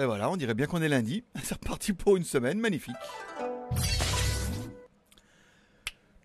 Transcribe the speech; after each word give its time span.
Ben 0.00 0.06
voilà, 0.06 0.30
on 0.30 0.38
dirait 0.38 0.54
bien 0.54 0.64
qu'on 0.64 0.80
est 0.80 0.88
lundi. 0.88 1.24
C'est 1.44 1.52
reparti 1.52 1.92
pour 1.92 2.16
une 2.16 2.24
semaine 2.24 2.58
magnifique. 2.58 2.96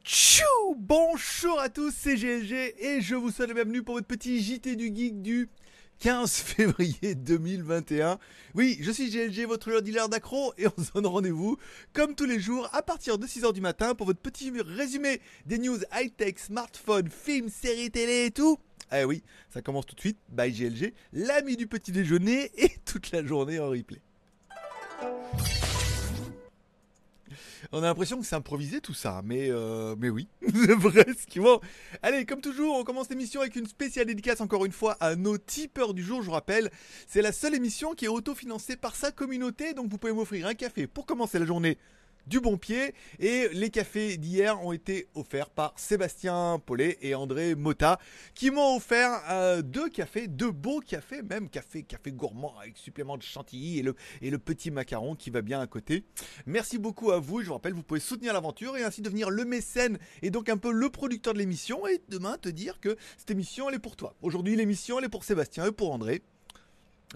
Tchou 0.01 0.46
Bonjour 0.78 1.59
à 1.59 1.67
tous, 1.67 1.93
c'est 1.93 2.16
GLG 2.16 2.74
et 2.80 3.01
je 3.01 3.16
vous 3.16 3.32
souhaite 3.32 3.50
la 3.50 3.53
bienvenue 3.53 3.83
pour 3.83 3.96
votre 3.96 4.08
petit 4.08 4.42
JT 4.42 4.77
du 4.77 4.96
Geek 4.96 5.22
du 5.22 5.50
15 6.00 6.31
février 6.37 7.15
2021. 7.15 8.20
Oui, 8.54 8.77
je 8.81 8.91
suis 8.91 9.09
GLG, 9.09 9.45
votre 9.47 9.81
dealer 9.81 10.09
d'accro, 10.09 10.53
et 10.57 10.67
on 10.67 10.83
se 10.83 10.91
donne 10.91 11.07
rendez-vous, 11.07 11.57
comme 11.93 12.15
tous 12.15 12.25
les 12.25 12.39
jours, 12.39 12.70
à 12.73 12.81
partir 12.81 13.17
de 13.17 13.25
6h 13.25 13.53
du 13.53 13.61
matin 13.61 13.95
pour 13.95 14.05
votre 14.05 14.20
petit 14.20 14.52
résumé 14.52 15.21
des 15.45 15.57
news 15.57 15.79
high-tech, 15.93 16.35
smartphones, 16.38 17.09
films, 17.09 17.49
séries 17.49 17.91
télé 17.91 18.25
et 18.25 18.31
tout. 18.31 18.57
Eh 18.91 19.03
oui, 19.03 19.23
ça 19.49 19.61
commence 19.61 19.85
tout 19.85 19.95
de 19.95 19.99
suite, 19.99 20.20
by 20.29 20.52
GLG, 20.52 20.93
l'ami 21.13 21.57
du 21.57 21.67
petit 21.67 21.91
déjeuner 21.91 22.52
et 22.57 22.71
toute 22.85 23.12
la 23.12 23.25
journée 23.25 23.59
en 23.59 23.70
replay. 23.70 24.02
On 27.71 27.79
a 27.79 27.87
l'impression 27.87 28.19
que 28.19 28.25
c'est 28.25 28.35
improvisé 28.35 28.81
tout 28.81 28.93
ça, 28.93 29.21
mais, 29.23 29.49
euh, 29.49 29.95
mais 29.97 30.09
oui, 30.09 30.27
presque. 30.81 31.37
Bon, 31.37 31.59
allez, 32.01 32.25
comme 32.25 32.41
toujours, 32.41 32.77
on 32.77 32.83
commence 32.83 33.09
l'émission 33.09 33.41
avec 33.41 33.55
une 33.55 33.65
spéciale 33.65 34.05
dédicace 34.05 34.41
encore 34.41 34.65
une 34.65 34.71
fois 34.71 34.97
à 34.99 35.15
nos 35.15 35.38
tipeurs 35.38 35.93
du 35.93 36.03
jour. 36.03 36.21
Je 36.21 36.27
vous 36.27 36.33
rappelle, 36.33 36.71
c'est 37.07 37.21
la 37.21 37.31
seule 37.31 37.55
émission 37.55 37.93
qui 37.93 38.05
est 38.05 38.09
autofinancée 38.09 38.75
par 38.75 38.95
sa 38.95 39.11
communauté, 39.11 39.73
donc 39.73 39.89
vous 39.89 39.97
pouvez 39.97 40.13
m'offrir 40.13 40.47
un 40.47 40.53
café 40.53 40.88
pour 40.88 41.05
commencer 41.05 41.39
la 41.39 41.45
journée 41.45 41.77
du 42.27 42.39
bon 42.39 42.57
pied. 42.57 42.93
Et 43.20 43.49
les 43.53 43.70
cafés 43.70 44.17
d'hier 44.17 44.63
ont 44.63 44.71
été 44.71 45.07
offerts 45.16 45.49
par 45.49 45.73
Sébastien 45.77 46.61
Paulet 46.66 46.97
et 47.02 47.16
André 47.16 47.55
Mota, 47.55 47.99
qui 48.33 48.52
m'ont 48.52 48.75
offert 48.77 49.21
euh, 49.29 49.61
deux 49.61 49.89
cafés, 49.89 50.27
deux 50.27 50.52
beaux 50.52 50.80
cafés, 50.80 51.21
même 51.21 51.49
café, 51.49 51.83
café 51.83 52.11
gourmand 52.11 52.57
avec 52.59 52.77
supplément 52.77 53.17
de 53.17 53.23
chantilly 53.23 53.80
et 53.80 53.83
le, 53.83 53.95
et 54.21 54.30
le 54.30 54.38
petit 54.38 54.71
macaron 54.71 55.16
qui 55.16 55.30
va 55.30 55.41
bien 55.41 55.59
à 55.59 55.67
côté. 55.67 56.03
Merci 56.45 56.77
beaucoup 56.77 57.11
à 57.11 57.19
vous. 57.19 57.41
Je 57.41 57.47
vous 57.47 57.53
rappelle, 57.53 57.73
vous 57.73 57.83
pouvez 57.83 58.00
soutenir 58.00 58.33
l'aventure 58.33 58.78
et 58.78 58.83
ainsi 58.83 59.02
devenir 59.02 59.30
le 59.30 59.45
mécène 59.45 59.97
et 60.22 60.30
donc 60.30 60.50
un 60.50 60.57
peu 60.57 60.72
le 60.72 60.89
producteur 60.89 61.33
de 61.33 61.39
l'émission 61.39 61.88
et 61.88 62.02
demain 62.09 62.38
te 62.38 62.50
dire 62.50 62.80
que 62.80 62.97
cette 63.17 63.31
émission 63.31 63.69
elle 63.69 63.75
est 63.75 63.80
pour 63.80 63.95
toi. 63.95 64.16
Aujourd'hui 64.22 64.55
l'émission 64.55 65.00
elle 65.00 65.05
est 65.05 65.09
pour 65.09 65.23
Sébastien 65.23 65.66
et 65.67 65.72
pour 65.72 65.94
André. 65.94 66.22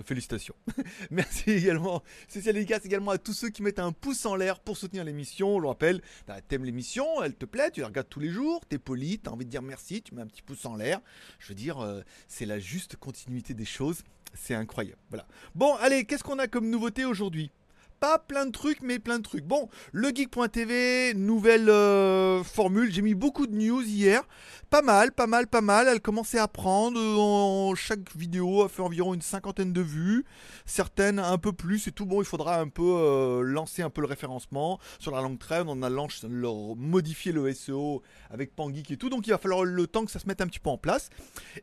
Félicitations. 0.05 0.55
Merci 1.11 1.51
également, 1.51 2.03
spécial 2.27 2.55
dédicace 2.55 2.85
également 2.85 3.11
à 3.11 3.17
tous 3.17 3.33
ceux 3.33 3.49
qui 3.49 3.61
mettent 3.61 3.79
un 3.79 3.91
pouce 3.91 4.25
en 4.25 4.35
l'air 4.35 4.59
pour 4.59 4.77
soutenir 4.77 5.03
l'émission. 5.03 5.57
Je 5.57 5.61
le 5.61 5.67
rappelle, 5.67 6.01
bah, 6.27 6.41
t'aimes 6.41 6.63
l'émission, 6.63 7.21
elle 7.21 7.35
te 7.35 7.45
plaît, 7.45 7.71
tu 7.71 7.81
la 7.81 7.87
regardes 7.87 8.09
tous 8.09 8.19
les 8.19 8.29
jours, 8.29 8.61
t'es 8.67 8.77
poli, 8.77 9.19
t'as 9.19 9.31
envie 9.31 9.45
de 9.45 9.49
dire 9.49 9.61
merci, 9.61 10.01
tu 10.01 10.15
mets 10.15 10.21
un 10.21 10.27
petit 10.27 10.41
pouce 10.41 10.65
en 10.65 10.75
l'air. 10.75 11.01
Je 11.39 11.49
veux 11.49 11.55
dire, 11.55 11.79
euh, 11.79 12.01
c'est 12.27 12.45
la 12.45 12.59
juste 12.59 12.95
continuité 12.95 13.53
des 13.53 13.65
choses. 13.65 14.03
C'est 14.33 14.53
incroyable. 14.53 14.99
Voilà. 15.09 15.27
Bon, 15.55 15.75
allez, 15.75 16.05
qu'est-ce 16.05 16.23
qu'on 16.23 16.39
a 16.39 16.47
comme 16.47 16.69
nouveauté 16.69 17.03
aujourd'hui? 17.03 17.51
Pas 17.99 18.19
plein 18.19 18.45
de 18.45 18.51
trucs, 18.51 18.81
mais 18.81 18.99
plein 18.99 19.17
de 19.17 19.23
trucs. 19.23 19.45
Bon, 19.45 19.69
le 19.91 20.09
geek.tv, 20.09 21.13
nouvelle 21.15 21.69
euh, 21.69 22.43
formule. 22.43 22.91
J'ai 22.91 23.01
mis 23.01 23.15
beaucoup 23.15 23.47
de 23.47 23.55
news 23.55 23.81
hier. 23.81 24.23
Pas 24.69 24.81
mal, 24.81 25.11
pas 25.11 25.27
mal, 25.27 25.47
pas 25.47 25.61
mal. 25.61 25.87
Elle 25.87 25.99
commençait 25.99 26.37
à 26.37 26.47
prendre. 26.47 26.99
En, 26.99 27.73
chaque 27.75 28.15
vidéo 28.15 28.63
a 28.63 28.69
fait 28.69 28.81
environ 28.81 29.13
une 29.13 29.21
cinquantaine 29.21 29.73
de 29.73 29.81
vues. 29.81 30.25
Certaines 30.65 31.19
un 31.19 31.37
peu 31.37 31.51
plus 31.51 31.87
et 31.87 31.91
tout. 31.91 32.05
Bon, 32.05 32.21
il 32.21 32.25
faudra 32.25 32.59
un 32.59 32.67
peu 32.67 32.83
euh, 32.83 33.41
lancer 33.41 33.81
un 33.81 33.89
peu 33.89 34.01
le 34.01 34.07
référencement. 34.07 34.79
Sur 34.99 35.11
la 35.11 35.21
longue 35.21 35.39
traîne, 35.39 35.67
on 35.67 35.81
a 35.81 35.89
lancé, 35.89 36.27
modifié 36.27 37.31
le 37.31 37.51
SEO 37.53 38.01
avec 38.29 38.55
Pangeek 38.55 38.91
et 38.91 38.97
tout. 38.97 39.09
Donc 39.09 39.27
il 39.27 39.31
va 39.31 39.37
falloir 39.37 39.63
le 39.63 39.87
temps 39.87 40.05
que 40.05 40.11
ça 40.11 40.19
se 40.19 40.27
mette 40.27 40.41
un 40.41 40.47
petit 40.47 40.59
peu 40.59 40.69
en 40.69 40.77
place. 40.77 41.09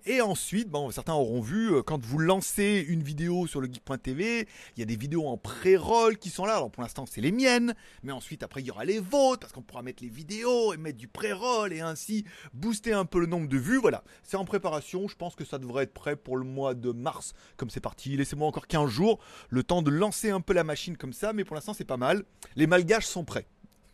Et 0.04 0.20
ensuite, 0.20 0.68
bon, 0.68 0.90
certains 0.90 1.14
auront 1.14 1.40
vu, 1.40 1.72
euh, 1.72 1.82
quand 1.82 2.04
vous 2.04 2.18
lancez 2.18 2.84
une 2.88 3.02
vidéo 3.02 3.46
sur 3.46 3.60
le 3.60 3.68
geek.tv, 3.68 4.48
il 4.76 4.80
y 4.80 4.82
a 4.82 4.86
des 4.86 4.96
vidéos 4.96 5.26
en 5.28 5.36
pré-roll 5.36 6.18
qui 6.18 6.25
sont 6.30 6.44
là. 6.44 6.56
Alors 6.56 6.70
pour 6.70 6.82
l'instant, 6.82 7.06
c'est 7.06 7.20
les 7.20 7.32
miennes. 7.32 7.74
Mais 8.02 8.12
ensuite, 8.12 8.42
après, 8.42 8.60
il 8.60 8.66
y 8.66 8.70
aura 8.70 8.84
les 8.84 8.98
vôtres 8.98 9.40
parce 9.40 9.52
qu'on 9.52 9.62
pourra 9.62 9.82
mettre 9.82 10.02
les 10.02 10.08
vidéos 10.08 10.72
et 10.72 10.76
mettre 10.76 10.98
du 10.98 11.08
pré-roll 11.08 11.72
et 11.72 11.80
ainsi 11.80 12.24
booster 12.52 12.92
un 12.92 13.04
peu 13.04 13.20
le 13.20 13.26
nombre 13.26 13.48
de 13.48 13.58
vues. 13.58 13.78
Voilà, 13.78 14.04
c'est 14.22 14.36
en 14.36 14.44
préparation. 14.44 15.08
Je 15.08 15.16
pense 15.16 15.34
que 15.34 15.44
ça 15.44 15.58
devrait 15.58 15.84
être 15.84 15.94
prêt 15.94 16.16
pour 16.16 16.36
le 16.36 16.44
mois 16.44 16.74
de 16.74 16.92
mars. 16.92 17.34
Comme 17.56 17.70
c'est 17.70 17.80
parti, 17.80 18.16
laissez-moi 18.16 18.46
encore 18.46 18.66
15 18.66 18.88
jours, 18.90 19.18
le 19.48 19.62
temps 19.62 19.82
de 19.82 19.90
lancer 19.90 20.30
un 20.30 20.40
peu 20.40 20.52
la 20.52 20.64
machine 20.64 20.96
comme 20.96 21.12
ça. 21.12 21.32
Mais 21.32 21.44
pour 21.44 21.54
l'instant, 21.54 21.74
c'est 21.74 21.84
pas 21.84 21.96
mal. 21.96 22.24
Les 22.56 22.66
malgaches 22.66 23.06
sont 23.06 23.24
prêts. 23.24 23.46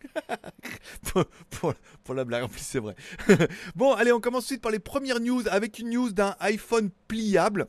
pour, 2.04 2.14
la 2.14 2.24
blague, 2.24 2.44
en 2.44 2.48
plus 2.48 2.60
c'est 2.60 2.78
vrai. 2.78 2.94
bon, 3.74 3.92
allez, 3.92 4.12
on 4.12 4.20
commence 4.20 4.44
ensuite 4.44 4.62
par 4.62 4.72
les 4.72 4.78
premières 4.78 5.20
news 5.20 5.42
avec 5.50 5.78
une 5.78 5.90
news 5.90 6.12
d'un 6.12 6.34
iPhone 6.40 6.90
pliable. 7.08 7.68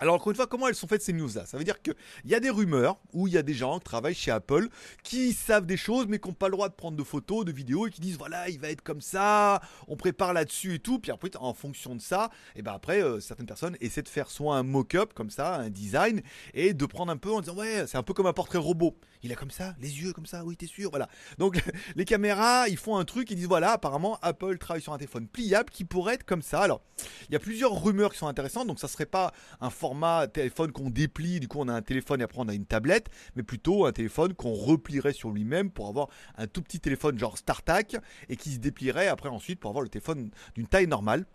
Alors 0.00 0.16
encore 0.16 0.30
une 0.30 0.36
fois, 0.36 0.46
comment 0.46 0.66
elles 0.66 0.74
sont 0.74 0.88
faites 0.88 1.02
ces 1.02 1.12
news-là? 1.12 1.46
Ça 1.46 1.56
veut 1.56 1.64
dire 1.64 1.80
qu'il 1.80 1.94
y 2.24 2.34
a 2.34 2.40
des 2.40 2.50
rumeurs 2.50 2.98
où 3.12 3.28
il 3.28 3.34
y 3.34 3.38
a 3.38 3.42
des 3.42 3.54
gens 3.54 3.78
qui 3.78 3.84
travaillent 3.84 4.14
chez 4.14 4.32
Apple 4.32 4.68
qui 5.02 5.32
savent 5.32 5.66
des 5.66 5.76
choses 5.76 6.06
mais 6.08 6.18
qui 6.18 6.28
n'ont 6.28 6.34
pas 6.34 6.48
le 6.48 6.52
droit 6.52 6.68
de 6.68 6.74
prendre 6.74 6.96
de 6.96 7.02
photos, 7.04 7.44
de 7.44 7.52
vidéos 7.52 7.86
et 7.86 7.90
qui 7.90 8.00
disent 8.00 8.18
voilà 8.18 8.48
il 8.48 8.58
va 8.58 8.70
être 8.70 8.82
comme 8.82 9.00
ça, 9.00 9.60
on 9.86 9.96
prépare 9.96 10.32
là-dessus 10.32 10.74
et 10.74 10.78
tout. 10.80 10.98
Puis 10.98 11.12
après 11.12 11.30
en 11.36 11.54
fonction 11.54 11.94
de 11.94 12.00
ça, 12.00 12.30
et 12.56 12.62
ben 12.62 12.72
après 12.72 13.02
euh, 13.02 13.20
certaines 13.20 13.46
personnes 13.46 13.76
essaient 13.80 14.02
de 14.02 14.08
faire 14.08 14.30
soit 14.30 14.56
un 14.56 14.62
mock-up 14.62 15.12
comme 15.14 15.30
ça, 15.30 15.56
un 15.56 15.70
design 15.70 16.22
et 16.54 16.74
de 16.74 16.86
prendre 16.86 17.12
un 17.12 17.16
peu 17.16 17.32
en 17.32 17.40
disant 17.40 17.54
ouais 17.54 17.86
c'est 17.86 17.96
un 17.96 18.02
peu 18.02 18.14
comme 18.14 18.26
un 18.26 18.32
portrait 18.32 18.58
robot. 18.58 18.96
Il 19.22 19.32
a 19.32 19.36
comme 19.36 19.50
ça, 19.50 19.74
les 19.80 20.02
yeux 20.02 20.12
comme 20.12 20.26
ça, 20.26 20.44
oui 20.44 20.56
t'es 20.56 20.66
sûr, 20.66 20.90
voilà. 20.90 21.08
Donc 21.38 21.62
les 21.96 22.04
caméras 22.04 22.68
ils 22.68 22.76
font 22.76 22.96
un 22.96 23.04
truc, 23.04 23.30
ils 23.30 23.36
disent 23.36 23.46
voilà 23.46 23.72
apparemment 23.72 24.18
Apple 24.22 24.58
travaille 24.58 24.82
sur 24.82 24.92
un 24.92 24.98
téléphone 24.98 25.28
pliable 25.28 25.70
qui 25.70 25.84
pourrait 25.84 26.14
être 26.14 26.24
comme 26.24 26.42
ça. 26.42 26.60
Alors 26.60 26.82
il 27.28 27.32
y 27.32 27.36
a 27.36 27.40
plusieurs 27.40 27.82
rumeurs 27.82 28.12
qui 28.12 28.18
sont 28.18 28.26
intéressantes 28.26 28.66
donc 28.66 28.80
ça 28.80 28.88
serait 28.88 29.06
pas 29.06 29.32
un 29.60 29.70
format 29.84 30.26
téléphone 30.28 30.72
qu'on 30.72 30.88
déplie, 30.88 31.40
du 31.40 31.46
coup 31.46 31.58
on 31.60 31.68
a 31.68 31.74
un 31.74 31.82
téléphone 31.82 32.22
et 32.22 32.24
après 32.24 32.38
on 32.40 32.48
a 32.48 32.54
une 32.54 32.64
tablette, 32.64 33.10
mais 33.36 33.42
plutôt 33.42 33.84
un 33.84 33.92
téléphone 33.92 34.32
qu'on 34.32 34.54
replierait 34.54 35.12
sur 35.12 35.30
lui-même 35.30 35.70
pour 35.70 35.88
avoir 35.88 36.08
un 36.38 36.46
tout 36.46 36.62
petit 36.62 36.80
téléphone 36.80 37.18
genre 37.18 37.36
StarTAC 37.36 37.98
et 38.30 38.36
qui 38.36 38.52
se 38.54 38.60
déplierait 38.60 39.08
après 39.08 39.28
ensuite 39.28 39.60
pour 39.60 39.68
avoir 39.68 39.82
le 39.82 39.90
téléphone 39.90 40.30
d'une 40.54 40.66
taille 40.66 40.86
normale. 40.86 41.26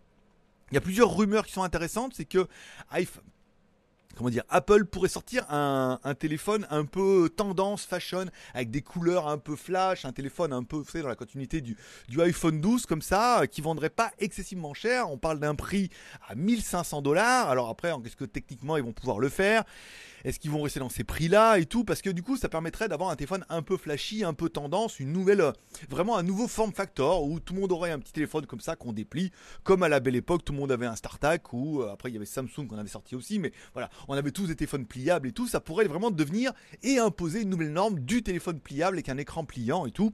Il 0.72 0.74
y 0.74 0.78
a 0.80 0.82
plusieurs 0.82 1.16
rumeurs 1.16 1.46
qui 1.46 1.54
sont 1.54 1.62
intéressantes, 1.62 2.14
c'est 2.16 2.26
que 2.26 2.48
comment 4.16 4.30
dire, 4.30 4.44
Apple 4.50 4.86
pourrait 4.86 5.10
sortir 5.10 5.46
un, 5.50 5.98
téléphone 6.20 6.68
un 6.70 6.86
peu 6.86 7.32
tendance 7.36 7.86
fashion 7.86 8.26
avec 8.54 8.72
des 8.72 8.82
couleurs 8.82 9.28
un 9.28 9.38
peu 9.38 9.56
flash, 9.56 10.06
un 10.06 10.12
téléphone 10.12 10.52
un 10.54 10.64
peu 10.64 10.84
fait 10.84 11.02
dans 11.02 11.08
la 11.08 11.16
continuité 11.16 11.62
du, 11.62 11.78
du 12.08 12.22
iPhone 12.22 12.60
12 12.60 12.86
comme 12.86 13.02
ça, 13.02 13.44
qui 13.50 13.62
vendrait 13.62 13.90
pas 13.90 14.12
excessivement 14.20 14.74
cher. 14.74 15.10
On 15.10 15.18
parle 15.18 15.40
d'un 15.40 15.56
prix 15.56 15.90
à 16.28 16.36
1500 16.36 17.02
dollars. 17.02 17.50
Alors 17.50 17.70
après, 17.70 17.94
est-ce 18.06 18.16
que 18.16 18.26
techniquement 18.26 18.78
ils 18.78 18.84
vont 18.84 18.94
pouvoir 18.94 19.20
le 19.20 19.30
faire? 19.30 19.64
Est-ce 20.26 20.40
qu'ils 20.40 20.52
vont 20.52 20.62
rester 20.62 20.80
dans 20.80 20.90
ces 20.90 21.04
prix-là 21.04 21.60
et 21.60 21.66
tout 21.66 21.84
Parce 21.84 22.02
que 22.02 22.10
du 22.10 22.24
coup, 22.24 22.38
ça 22.38 22.50
permettrait 22.50 22.88
d'avoir 22.88 23.10
un 23.10 23.16
téléphone 23.16 23.46
un 23.50 23.62
peu 23.62 23.78
flashy, 23.78 24.24
un 24.24 24.34
peu 24.34 24.50
tendance, 24.50 25.00
une 25.00 25.12
nouvelle, 25.12 25.42
euh, 25.42 25.52
vraiment 25.90 26.18
un 26.18 26.24
nouveau 26.24 26.48
form 26.48 26.74
factor 26.74 27.24
où 27.24 27.40
tout 27.40 27.54
le 27.54 27.62
monde 27.62 27.72
aurait 27.72 27.92
un 27.92 28.00
petit 28.00 28.14
téléphone 28.14 28.46
comme 28.46 28.60
ça 28.60 28.76
qu'on 28.76 28.94
déplie, 28.94 29.32
comme 29.64 29.84
à 29.84 29.90
la 29.90 30.00
belle 30.00 30.16
époque, 30.16 30.44
tout 30.44 30.54
le 30.54 30.60
monde 30.60 30.72
avait 30.72 30.86
un 30.86 30.96
StarTAC 30.96 31.54
ou 31.54 31.82
euh, 31.82 31.92
après 31.92 32.10
il 32.10 32.14
y 32.14 32.18
avait 32.18 32.26
Samsung 32.26 32.68
qu'on 32.68 32.78
avait 32.78 32.90
sorti 32.90 33.16
aussi, 33.16 33.40
mais 33.40 33.52
voilà, 33.74 33.90
on 34.08 34.16
avait 34.16 34.32
tous 34.32 34.48
des 34.48 34.56
téléphones 34.56 34.86
pliables 34.86 35.28
et 35.28 35.32
tout. 35.32 35.48
Ça 35.48 35.60
pourrait 35.60 35.86
vraiment 35.86 36.12
devenir 36.12 36.52
et 36.84 37.00
imposer 37.00 37.42
une 37.42 37.50
nouvelle 37.50 37.74
norme 37.74 38.00
du 38.00 38.24
téléphone 38.24 38.60
pliable 38.60 38.98
avec 38.98 39.10
un 39.10 39.18
écran 39.18 39.46
pliant 39.46 39.86
et 39.86 39.92
tout 39.92 40.14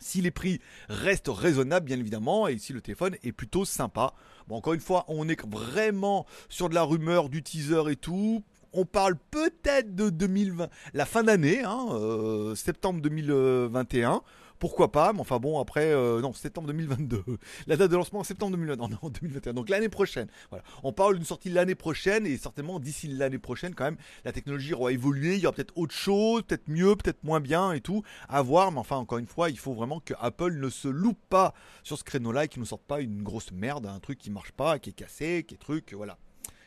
si 0.00 0.20
les 0.20 0.30
prix 0.30 0.60
restent 0.88 1.30
raisonnables 1.30 1.86
bien 1.86 1.98
évidemment 1.98 2.46
et 2.46 2.58
si 2.58 2.72
le 2.72 2.80
téléphone 2.80 3.16
est 3.22 3.32
plutôt 3.32 3.64
sympa. 3.64 4.12
Bon 4.48 4.56
encore 4.56 4.74
une 4.74 4.80
fois 4.80 5.04
on 5.08 5.28
est 5.28 5.46
vraiment 5.46 6.26
sur 6.48 6.68
de 6.68 6.74
la 6.74 6.82
rumeur, 6.82 7.28
du 7.28 7.42
teaser 7.42 7.90
et 7.90 7.96
tout 7.96 8.42
on 8.74 8.84
parle 8.84 9.16
peut-être 9.30 9.94
de 9.94 10.10
2020, 10.10 10.68
la 10.92 11.06
fin 11.06 11.22
d'année, 11.22 11.62
hein, 11.64 11.86
euh, 11.92 12.54
septembre 12.54 13.00
2021. 13.00 14.22
Pourquoi 14.58 14.92
pas 14.92 15.12
Mais 15.12 15.20
enfin 15.20 15.38
bon, 15.38 15.60
après, 15.60 15.92
euh, 15.92 16.20
non, 16.20 16.32
septembre 16.32 16.68
2022. 16.68 17.22
La 17.66 17.76
date 17.76 17.90
de 17.90 17.96
lancement 17.96 18.20
en 18.20 18.24
septembre 18.24 18.52
2021. 18.52 18.88
Non, 18.88 19.10
2021. 19.10 19.52
Donc 19.52 19.68
l'année 19.68 19.88
prochaine. 19.88 20.28
Voilà. 20.50 20.64
On 20.82 20.92
parle 20.92 21.16
d'une 21.16 21.24
sortie 21.24 21.50
l'année 21.50 21.74
prochaine 21.74 22.26
et 22.26 22.36
certainement 22.36 22.80
d'ici 22.80 23.08
l'année 23.08 23.38
prochaine, 23.38 23.74
quand 23.74 23.84
même, 23.84 23.96
la 24.24 24.32
technologie 24.32 24.72
aura 24.72 24.92
évolué. 24.92 25.34
Il 25.34 25.40
y 25.40 25.46
aura 25.46 25.54
peut-être 25.54 25.76
autre 25.76 25.94
chose, 25.94 26.42
peut-être 26.44 26.68
mieux, 26.68 26.96
peut-être 26.96 27.24
moins 27.24 27.40
bien 27.40 27.72
et 27.72 27.80
tout. 27.80 28.02
À 28.28 28.42
voir. 28.42 28.72
Mais 28.72 28.78
enfin, 28.78 28.96
encore 28.96 29.18
une 29.18 29.26
fois, 29.26 29.50
il 29.50 29.58
faut 29.58 29.74
vraiment 29.74 30.00
que 30.00 30.14
Apple 30.18 30.54
ne 30.54 30.70
se 30.70 30.88
loupe 30.88 31.20
pas 31.28 31.52
sur 31.82 31.98
ce 31.98 32.04
créneau-là 32.04 32.44
et 32.44 32.48
qu'il 32.48 32.62
ne 32.62 32.66
sorte 32.66 32.84
pas 32.84 33.00
une 33.00 33.22
grosse 33.22 33.52
merde, 33.52 33.86
un 33.86 34.00
truc 34.00 34.18
qui 34.18 34.30
marche 34.30 34.52
pas, 34.52 34.78
qui 34.78 34.90
est 34.90 34.94
cassé, 34.94 35.44
qui 35.46 35.54
est 35.54 35.58
truc, 35.58 35.92
voilà. 35.94 36.16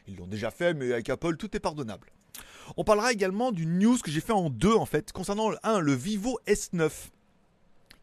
Ils 0.07 0.15
l'ont 0.15 0.27
déjà 0.27 0.51
fait, 0.51 0.73
mais 0.73 0.93
avec 0.93 1.09
Apple, 1.09 1.37
tout 1.37 1.55
est 1.55 1.59
pardonnable. 1.59 2.07
On 2.75 2.83
parlera 2.83 3.11
également 3.11 3.51
d'une 3.51 3.79
news 3.79 3.97
que 3.97 4.11
j'ai 4.11 4.21
fait 4.21 4.33
en 4.33 4.49
deux 4.49 4.75
en 4.75 4.85
fait, 4.85 5.11
concernant 5.11 5.51
un, 5.63 5.79
le 5.79 5.93
Vivo 5.93 6.39
S9 6.47 6.91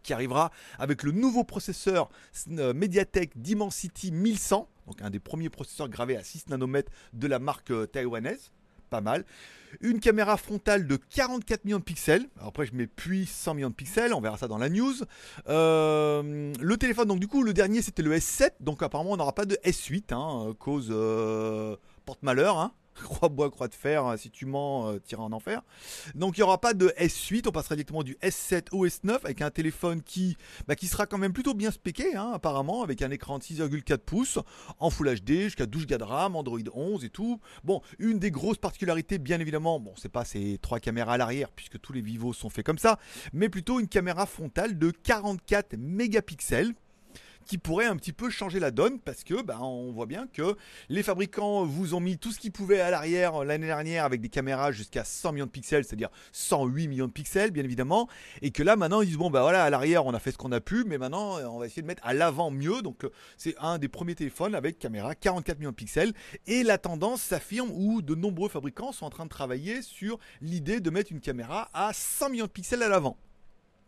qui 0.02 0.12
arrivera 0.12 0.50
avec 0.78 1.02
le 1.02 1.12
nouveau 1.12 1.44
processeur 1.44 2.10
euh, 2.50 2.74
MediaTek 2.74 3.32
Dimensity 3.36 4.12
1100, 4.12 4.68
donc 4.86 5.02
un 5.02 5.10
des 5.10 5.18
premiers 5.18 5.48
processeurs 5.48 5.88
gravés 5.88 6.16
à 6.16 6.22
6 6.22 6.48
nanomètres 6.48 6.92
de 7.14 7.26
la 7.26 7.38
marque 7.38 7.70
euh, 7.70 7.86
taïwanaise 7.86 8.52
pas 8.90 9.00
mal. 9.00 9.24
Une 9.80 9.98
caméra 9.98 10.36
frontale 10.36 10.86
de 10.86 10.96
44 10.96 11.64
millions 11.64 11.78
de 11.78 11.82
pixels. 11.82 12.28
après, 12.40 12.64
je 12.64 12.74
mets 12.74 12.86
puis 12.86 13.26
100 13.26 13.54
millions 13.54 13.70
de 13.70 13.74
pixels. 13.74 14.14
On 14.14 14.20
verra 14.20 14.38
ça 14.38 14.46
dans 14.46 14.58
la 14.58 14.68
news. 14.68 14.94
Euh, 15.48 16.52
le 16.60 16.76
téléphone, 16.76 17.08
donc 17.08 17.18
du 17.18 17.26
coup, 17.26 17.42
le 17.42 17.52
dernier 17.52 17.82
c'était 17.82 18.02
le 18.02 18.14
S7. 18.14 18.50
Donc 18.60 18.84
apparemment, 18.84 19.12
on 19.12 19.16
n'aura 19.16 19.34
pas 19.34 19.46
de 19.46 19.56
S8. 19.64 20.14
Hein, 20.14 20.54
cause 20.60 20.92
porte-malheur. 22.04 22.58
Hein. 22.58 22.72
croix 23.02 23.28
bois, 23.28 23.50
croix 23.50 23.68
de 23.68 23.74
fer, 23.74 24.04
hein, 24.04 24.16
si 24.16 24.30
tu 24.30 24.46
mens, 24.46 24.88
euh, 24.88 24.98
t'iras 24.98 25.22
en 25.22 25.32
enfer. 25.32 25.62
Donc 26.14 26.36
il 26.36 26.40
n'y 26.40 26.44
aura 26.44 26.60
pas 26.60 26.74
de 26.74 26.88
S8, 26.98 27.48
on 27.48 27.52
passera 27.52 27.74
directement 27.74 28.02
du 28.02 28.14
S7 28.22 28.68
au 28.72 28.86
S9 28.86 29.20
avec 29.24 29.42
un 29.42 29.50
téléphone 29.50 30.02
qui, 30.02 30.36
bah, 30.66 30.76
qui 30.76 30.86
sera 30.86 31.06
quand 31.06 31.18
même 31.18 31.32
plutôt 31.32 31.54
bien 31.54 31.70
spéqué, 31.70 32.14
hein, 32.16 32.30
apparemment, 32.34 32.82
avec 32.82 33.02
un 33.02 33.10
écran 33.10 33.38
de 33.38 33.44
6,4 33.44 33.98
pouces, 33.98 34.38
en 34.78 34.90
Full 34.90 35.14
HD, 35.20 35.42
jusqu'à 35.42 35.66
12 35.66 35.86
Go 35.86 35.96
de 35.96 36.04
RAM, 36.04 36.36
Android 36.36 36.58
11 36.72 37.04
et 37.04 37.10
tout. 37.10 37.40
Bon, 37.64 37.82
une 37.98 38.18
des 38.18 38.30
grosses 38.30 38.58
particularités, 38.58 39.18
bien 39.18 39.40
évidemment, 39.40 39.80
bon, 39.80 39.94
c'est 39.96 40.08
pas 40.08 40.24
ces 40.24 40.58
trois 40.60 40.80
caméras 40.80 41.14
à 41.14 41.18
l'arrière, 41.18 41.50
puisque 41.50 41.80
tous 41.80 41.92
les 41.92 42.00
Vivo 42.00 42.32
sont 42.32 42.50
faits 42.50 42.64
comme 42.64 42.78
ça, 42.78 42.98
mais 43.32 43.48
plutôt 43.48 43.80
une 43.80 43.88
caméra 43.88 44.26
frontale 44.26 44.78
de 44.78 44.90
44 44.90 45.76
mégapixels 45.76 46.74
qui 47.44 47.58
pourrait 47.58 47.86
un 47.86 47.96
petit 47.96 48.12
peu 48.12 48.30
changer 48.30 48.58
la 48.58 48.70
donne 48.70 48.98
parce 48.98 49.24
que 49.24 49.42
bah, 49.42 49.58
on 49.60 49.92
voit 49.92 50.06
bien 50.06 50.26
que 50.26 50.56
les 50.88 51.02
fabricants 51.02 51.64
vous 51.64 51.94
ont 51.94 52.00
mis 52.00 52.18
tout 52.18 52.32
ce 52.32 52.38
qu'ils 52.38 52.52
pouvaient 52.52 52.80
à 52.80 52.90
l'arrière 52.90 53.44
l'année 53.44 53.66
dernière 53.66 54.04
avec 54.04 54.20
des 54.20 54.28
caméras 54.28 54.72
jusqu'à 54.72 55.04
100 55.04 55.32
millions 55.32 55.46
de 55.46 55.50
pixels, 55.50 55.84
c'est-à-dire 55.84 56.10
108 56.32 56.88
millions 56.88 57.06
de 57.06 57.12
pixels 57.12 57.50
bien 57.50 57.64
évidemment, 57.64 58.08
et 58.42 58.50
que 58.50 58.62
là 58.62 58.76
maintenant 58.76 59.00
ils 59.02 59.08
disent 59.08 59.18
bon 59.18 59.30
bah 59.30 59.42
voilà 59.42 59.64
à 59.64 59.70
l'arrière 59.70 60.06
on 60.06 60.14
a 60.14 60.18
fait 60.18 60.32
ce 60.32 60.38
qu'on 60.38 60.52
a 60.52 60.60
pu, 60.60 60.84
mais 60.84 60.98
maintenant 60.98 61.38
on 61.50 61.58
va 61.58 61.66
essayer 61.66 61.82
de 61.82 61.86
mettre 61.86 62.04
à 62.06 62.14
l'avant 62.14 62.50
mieux, 62.50 62.82
donc 62.82 63.06
c'est 63.36 63.54
un 63.58 63.78
des 63.78 63.88
premiers 63.88 64.14
téléphones 64.14 64.54
avec 64.54 64.78
caméra 64.78 65.14
44 65.14 65.58
millions 65.58 65.70
de 65.70 65.76
pixels 65.76 66.12
et 66.46 66.62
la 66.62 66.78
tendance 66.78 67.22
s'affirme 67.22 67.70
où 67.72 68.02
de 68.02 68.14
nombreux 68.14 68.48
fabricants 68.48 68.92
sont 68.92 69.06
en 69.06 69.10
train 69.10 69.24
de 69.24 69.30
travailler 69.30 69.82
sur 69.82 70.18
l'idée 70.40 70.80
de 70.80 70.90
mettre 70.90 71.12
une 71.12 71.20
caméra 71.20 71.70
à 71.72 71.92
100 71.92 72.30
millions 72.30 72.46
de 72.46 72.50
pixels 72.50 72.82
à 72.82 72.88
l'avant. 72.88 73.16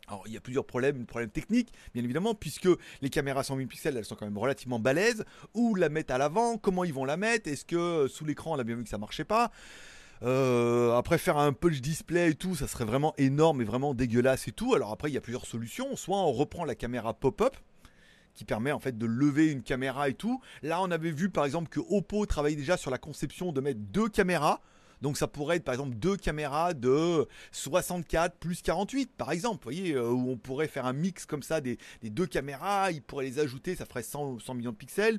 Alors, 0.09 0.23
il 0.27 0.33
y 0.33 0.37
a 0.37 0.41
plusieurs 0.41 0.65
problèmes, 0.65 1.05
problèmes 1.05 1.31
techniques, 1.31 1.73
bien 1.95 2.05
évidemment, 2.05 2.35
puisque 2.35 2.69
les 3.03 3.11
caméras 3.11 3.43
100 3.43 3.57
000 3.57 3.69
pixels, 3.69 3.97
elles 3.97 4.05
sont 4.05 4.15
quand 4.15 4.27
même 4.27 4.39
relativement 4.39 4.79
balèzes. 4.79 5.25
Où 5.55 5.75
la 5.75 5.89
mettre 5.89 6.15
à 6.15 6.19
l'avant? 6.19 6.59
Comment 6.59 6.85
ils 6.85 6.95
vont 6.95 7.05
la 7.05 7.17
mettre? 7.17 7.49
Est-ce 7.51 7.65
que 7.65 7.77
euh, 7.77 8.09
sous 8.09 8.25
l'écran, 8.25 8.57
on 8.57 8.59
a 8.59 8.65
bien 8.65 8.77
vu 8.77 8.85
que 8.85 8.89
ça 8.89 8.99
marchait 8.99 9.25
pas? 9.25 9.51
Euh, 10.23 10.95
après 10.95 11.19
faire 11.19 11.37
un 11.37 11.53
punch 11.53 11.81
display 11.81 12.31
et 12.31 12.35
tout, 12.35 12.55
ça 12.55 12.67
serait 12.67 12.85
vraiment 12.85 13.15
énorme 13.19 13.61
et 13.61 13.65
vraiment 13.65 13.95
dégueulasse 13.95 14.49
et 14.49 14.53
tout. 14.53 14.75
Alors 14.75 14.93
après, 14.93 15.11
il 15.11 15.15
y 15.15 15.19
a 15.19 15.21
plusieurs 15.21 15.47
solutions. 15.47 15.97
Soit 15.97 16.19
on 16.19 16.33
reprend 16.33 16.65
la 16.65 16.75
caméra 16.75 17.13
pop-up, 17.13 17.57
qui 18.35 18.45
permet 18.45 18.73
en 18.73 18.79
fait 18.79 18.97
de 18.97 19.07
lever 19.07 19.51
une 19.51 19.63
caméra 19.63 20.09
et 20.09 20.15
tout. 20.15 20.41
Là, 20.63 20.81
on 20.83 20.91
avait 20.91 21.11
vu 21.11 21.31
par 21.31 21.45
exemple 21.45 21.69
que 21.69 21.81
Oppo 21.81 22.25
travaillait 22.27 22.57
déjà 22.57 22.77
sur 22.77 22.91
la 22.91 22.99
conception 22.99 23.53
de 23.53 23.61
mettre 23.61 23.81
deux 23.81 24.09
caméras. 24.09 24.61
Donc 25.03 25.17
ça 25.17 25.27
pourrait 25.27 25.57
être 25.57 25.65
par 25.65 25.75
exemple 25.75 25.97
deux 25.97 26.17
caméras 26.17 26.75
de 26.75 27.27
64 27.53 28.37
plus 28.37 28.63
48 28.63 29.13
par 29.17 29.33
exemple, 29.33 29.65
vous 29.65 29.71
voyez, 29.71 29.93
euh, 29.95 30.11
où 30.11 30.31
on 30.31 30.37
pourrait 30.37 30.69
faire 30.69 30.87
un 30.87 30.93
mix 30.93 31.27
comme 31.27 31.43
ça 31.43 31.61
des, 31.61 31.79
deux 32.03 32.27
caméras, 32.27 32.91
il 32.91 33.03
pourrait 33.03 33.25
les 33.25 33.39
ajouter, 33.39 33.75
ça 33.75 33.87
ferait 33.87 34.03
100, 34.03 34.39
100 34.39 34.55
millions 34.55 34.73
de 34.73 34.77
pixels. 34.77 35.19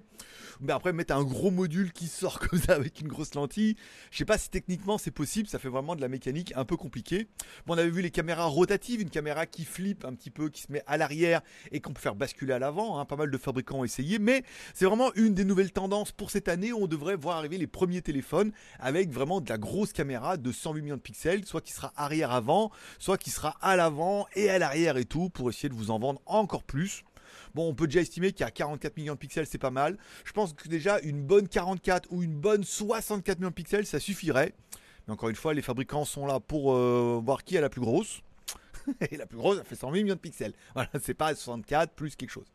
Mais 0.62 0.74
après 0.74 0.94
mettre 0.94 1.16
un 1.16 1.24
gros 1.24 1.52
module 1.52 1.92
qui 1.92 2.08
sort 2.08 2.40
comme 2.48 2.60
ça 2.60 2.76
avec 2.76 3.00
une 3.02 3.08
grosse 3.08 3.36
lentille, 3.36 3.76
je 4.12 4.18
sais 4.18 4.26
pas 4.26 4.38
si 4.38 4.50
techniquement 4.50 4.98
c'est 4.98 5.12
possible, 5.12 5.48
ça 5.48 5.60
fait 5.60 5.70
vraiment 5.70 5.96
de 5.96 6.02
la 6.02 6.08
mécanique 6.08 6.54
un 6.56 6.66
peu 6.66 6.78
compliquée. 6.78 7.28
Bon, 7.66 7.76
on 7.76 7.78
avait 7.78 7.90
vu 7.90 8.02
les 8.02 8.12
caméras 8.12 8.46
rotatives, 8.46 9.02
une 9.02 9.10
caméra 9.10 9.46
qui 9.46 9.66
flippe 9.66 10.06
un 10.06 10.14
petit 10.14 10.32
peu, 10.32 10.50
qui 10.50 10.62
se 10.64 10.72
met 10.72 10.84
à 10.88 10.98
l'arrière 10.98 11.42
et 11.72 11.82
qu'on 11.82 11.94
peut 11.94 12.02
faire 12.02 12.16
basculer 12.16 12.54
à 12.54 12.60
l'avant, 12.60 13.00
hein. 13.00 13.06
pas 13.06 13.16
mal 13.16 13.32
de 13.32 13.38
fabricants 13.38 13.80
ont 13.80 13.84
essayé, 13.84 14.20
mais 14.20 14.44
c'est 14.74 14.86
vraiment 14.86 15.14
une 15.16 15.34
des 15.34 15.46
nouvelles 15.46 15.72
tendances 15.72 16.12
pour 16.12 16.32
cette 16.32 16.48
année 16.48 16.72
où 16.74 16.84
on 16.84 16.88
devrait 16.88 17.16
voir 17.16 17.38
arriver 17.38 17.58
les 17.58 17.68
premiers 17.68 18.02
téléphones 18.02 18.52
avec 18.80 19.12
vraiment 19.12 19.42
de 19.42 19.50
la 19.50 19.58
grosse 19.68 19.92
caméra 19.92 20.38
de 20.38 20.52
108 20.52 20.82
millions 20.82 20.96
de 20.96 21.02
pixels, 21.02 21.46
soit 21.46 21.62
qui 21.62 21.74
sera 21.74 21.92
arrière-avant, 21.98 22.72
soit 23.00 23.18
qui 23.18 23.30
sera 23.30 23.58
à 23.62 23.76
l'avant 23.76 24.26
et 24.34 24.50
à 24.50 24.60
l'arrière 24.60 24.96
et 24.96 25.04
tout, 25.04 25.30
pour 25.30 25.50
essayer 25.50 25.68
de 25.68 25.74
vous 25.74 25.92
en 25.92 26.00
vendre 26.00 26.22
encore 26.26 26.64
plus. 26.64 27.04
Bon, 27.54 27.68
on 27.68 27.76
peut 27.76 27.88
déjà 27.88 28.00
estimer 28.00 28.34
a 28.40 28.52
44 28.52 28.96
millions 28.96 29.14
de 29.14 29.20
pixels, 29.20 29.46
c'est 29.46 29.58
pas 29.58 29.72
mal. 29.72 29.98
Je 30.24 30.32
pense 30.32 30.54
que 30.54 30.70
déjà 30.70 31.00
une 31.02 31.22
bonne 31.22 31.50
44 31.50 32.08
ou 32.12 32.24
une 32.24 32.40
bonne 32.40 32.64
64 32.64 33.40
millions 33.40 33.50
de 33.50 33.56
pixels, 33.56 33.86
ça 33.86 34.00
suffirait. 34.00 34.54
Mais 35.06 35.14
encore 35.14 35.30
une 35.30 35.36
fois, 35.36 35.54
les 35.54 35.62
fabricants 35.62 36.06
sont 36.06 36.26
là 36.26 36.40
pour 36.40 36.74
euh, 36.74 37.22
voir 37.24 37.44
qui 37.44 37.56
est 37.56 37.62
la 37.62 37.70
plus 37.70 37.82
grosse. 37.82 38.22
et 39.12 39.18
la 39.18 39.26
plus 39.26 39.38
grosse, 39.38 39.58
elle 39.60 39.66
fait 39.66 39.76
108 39.76 40.04
millions 40.04 40.16
de 40.16 40.20
pixels. 40.20 40.54
Voilà, 40.74 40.90
c'est 41.02 41.14
pas 41.14 41.36
64 41.36 41.94
plus 41.94 42.16
quelque 42.16 42.32
chose. 42.32 42.48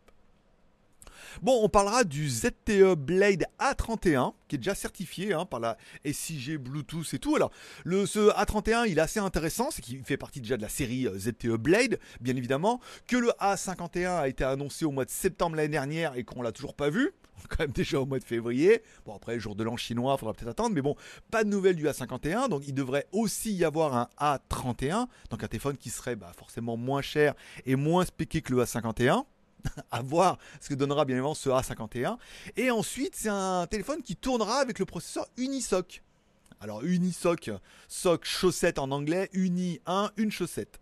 Bon, 1.42 1.60
on 1.62 1.68
parlera 1.68 2.04
du 2.04 2.28
ZTE 2.28 2.94
Blade 2.96 3.44
A31 3.58 4.32
qui 4.52 4.56
est 4.56 4.58
déjà 4.58 4.74
certifié 4.74 5.32
hein, 5.32 5.46
par 5.46 5.60
la 5.60 5.78
SIG 6.04 6.58
Bluetooth 6.58 7.14
et 7.14 7.18
tout. 7.18 7.36
Alors, 7.36 7.50
le, 7.84 8.04
ce 8.04 8.30
A31, 8.38 8.86
il 8.86 8.98
est 8.98 9.00
assez 9.00 9.18
intéressant, 9.18 9.70
c'est 9.70 9.80
qu'il 9.80 10.04
fait 10.04 10.18
partie 10.18 10.42
déjà 10.42 10.58
de 10.58 10.62
la 10.62 10.68
série 10.68 11.06
euh, 11.06 11.18
ZTE 11.18 11.56
Blade, 11.56 11.98
bien 12.20 12.36
évidemment, 12.36 12.78
que 13.06 13.16
le 13.16 13.30
A51 13.40 14.20
a 14.20 14.28
été 14.28 14.44
annoncé 14.44 14.84
au 14.84 14.90
mois 14.90 15.06
de 15.06 15.10
septembre 15.10 15.56
l'année 15.56 15.68
dernière 15.70 16.16
et 16.16 16.24
qu'on 16.24 16.42
l'a 16.42 16.52
toujours 16.52 16.74
pas 16.74 16.90
vu 16.90 17.12
quand 17.48 17.60
même 17.60 17.70
déjà 17.70 17.98
au 17.98 18.04
mois 18.04 18.18
de 18.18 18.24
février. 18.24 18.82
Bon, 19.06 19.14
après, 19.14 19.40
jour 19.40 19.54
de 19.54 19.64
l'an 19.64 19.78
chinois, 19.78 20.18
faudra 20.18 20.34
peut-être 20.34 20.50
attendre. 20.50 20.74
Mais 20.74 20.82
bon, 20.82 20.96
pas 21.30 21.44
de 21.44 21.48
nouvelles 21.48 21.76
du 21.76 21.86
A51. 21.86 22.50
Donc, 22.50 22.64
il 22.66 22.74
devrait 22.74 23.06
aussi 23.12 23.54
y 23.54 23.64
avoir 23.64 23.96
un 23.96 24.08
A31. 24.20 25.06
Donc, 25.30 25.42
un 25.42 25.48
téléphone 25.48 25.78
qui 25.78 25.88
serait 25.88 26.16
bah, 26.16 26.32
forcément 26.36 26.76
moins 26.76 27.00
cher 27.00 27.34
et 27.64 27.74
moins 27.74 28.04
spéqué 28.04 28.42
que 28.42 28.52
le 28.52 28.62
A51 28.62 29.24
à 29.90 30.02
voir 30.02 30.38
ce 30.60 30.68
que 30.68 30.74
donnera 30.74 31.04
bien 31.04 31.16
évidemment 31.16 31.34
ce 31.34 31.48
A51. 31.48 32.16
Et 32.56 32.70
ensuite, 32.70 33.14
c'est 33.16 33.28
un 33.28 33.66
téléphone 33.66 34.02
qui 34.02 34.16
tournera 34.16 34.58
avec 34.58 34.78
le 34.78 34.84
processeur 34.84 35.26
Unisoc. 35.36 36.02
Alors 36.62 36.84
Unisoc, 36.84 37.50
soc 37.88 38.24
chaussette 38.24 38.78
en 38.78 38.92
anglais, 38.92 39.28
Uni 39.32 39.80
1, 39.86 40.12
une 40.16 40.30
chaussette. 40.30 40.78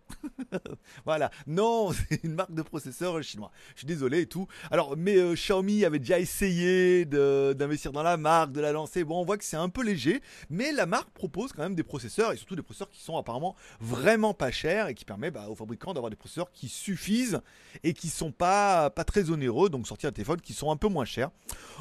voilà, 1.06 1.30
non, 1.46 1.90
c'est 2.10 2.22
une 2.22 2.34
marque 2.34 2.52
de 2.52 2.60
processeur 2.60 3.22
chinois. 3.22 3.50
Je 3.74 3.78
suis 3.78 3.86
désolé 3.86 4.20
et 4.20 4.26
tout. 4.26 4.46
Alors, 4.70 4.94
mais 4.98 5.16
euh, 5.16 5.32
Xiaomi 5.32 5.86
avait 5.86 5.98
déjà 5.98 6.20
essayé 6.20 7.06
d'investir 7.06 7.92
dans 7.92 8.02
la 8.02 8.18
marque, 8.18 8.52
de 8.52 8.60
la 8.60 8.72
lancer. 8.72 9.04
Bon, 9.04 9.22
on 9.22 9.24
voit 9.24 9.38
que 9.38 9.44
c'est 9.44 9.56
un 9.56 9.70
peu 9.70 9.82
léger, 9.82 10.20
mais 10.50 10.70
la 10.72 10.84
marque 10.84 11.08
propose 11.12 11.54
quand 11.54 11.62
même 11.62 11.74
des 11.74 11.82
processeurs 11.82 12.32
et 12.32 12.36
surtout 12.36 12.56
des 12.56 12.62
processeurs 12.62 12.90
qui 12.90 13.00
sont 13.00 13.16
apparemment 13.16 13.56
vraiment 13.80 14.34
pas 14.34 14.50
chers 14.50 14.88
et 14.88 14.94
qui 14.94 15.06
permettent 15.06 15.32
bah, 15.32 15.48
aux 15.48 15.54
fabricants 15.54 15.94
d'avoir 15.94 16.10
des 16.10 16.16
processeurs 16.16 16.52
qui 16.52 16.68
suffisent 16.68 17.40
et 17.84 17.94
qui 17.94 18.10
sont 18.10 18.32
pas 18.32 18.90
pas 18.90 19.04
très 19.04 19.30
onéreux, 19.30 19.70
donc 19.70 19.86
sortir 19.86 20.10
des 20.10 20.16
téléphones 20.16 20.42
qui 20.42 20.52
sont 20.52 20.70
un 20.70 20.76
peu 20.76 20.88
moins 20.88 21.06
chers. 21.06 21.30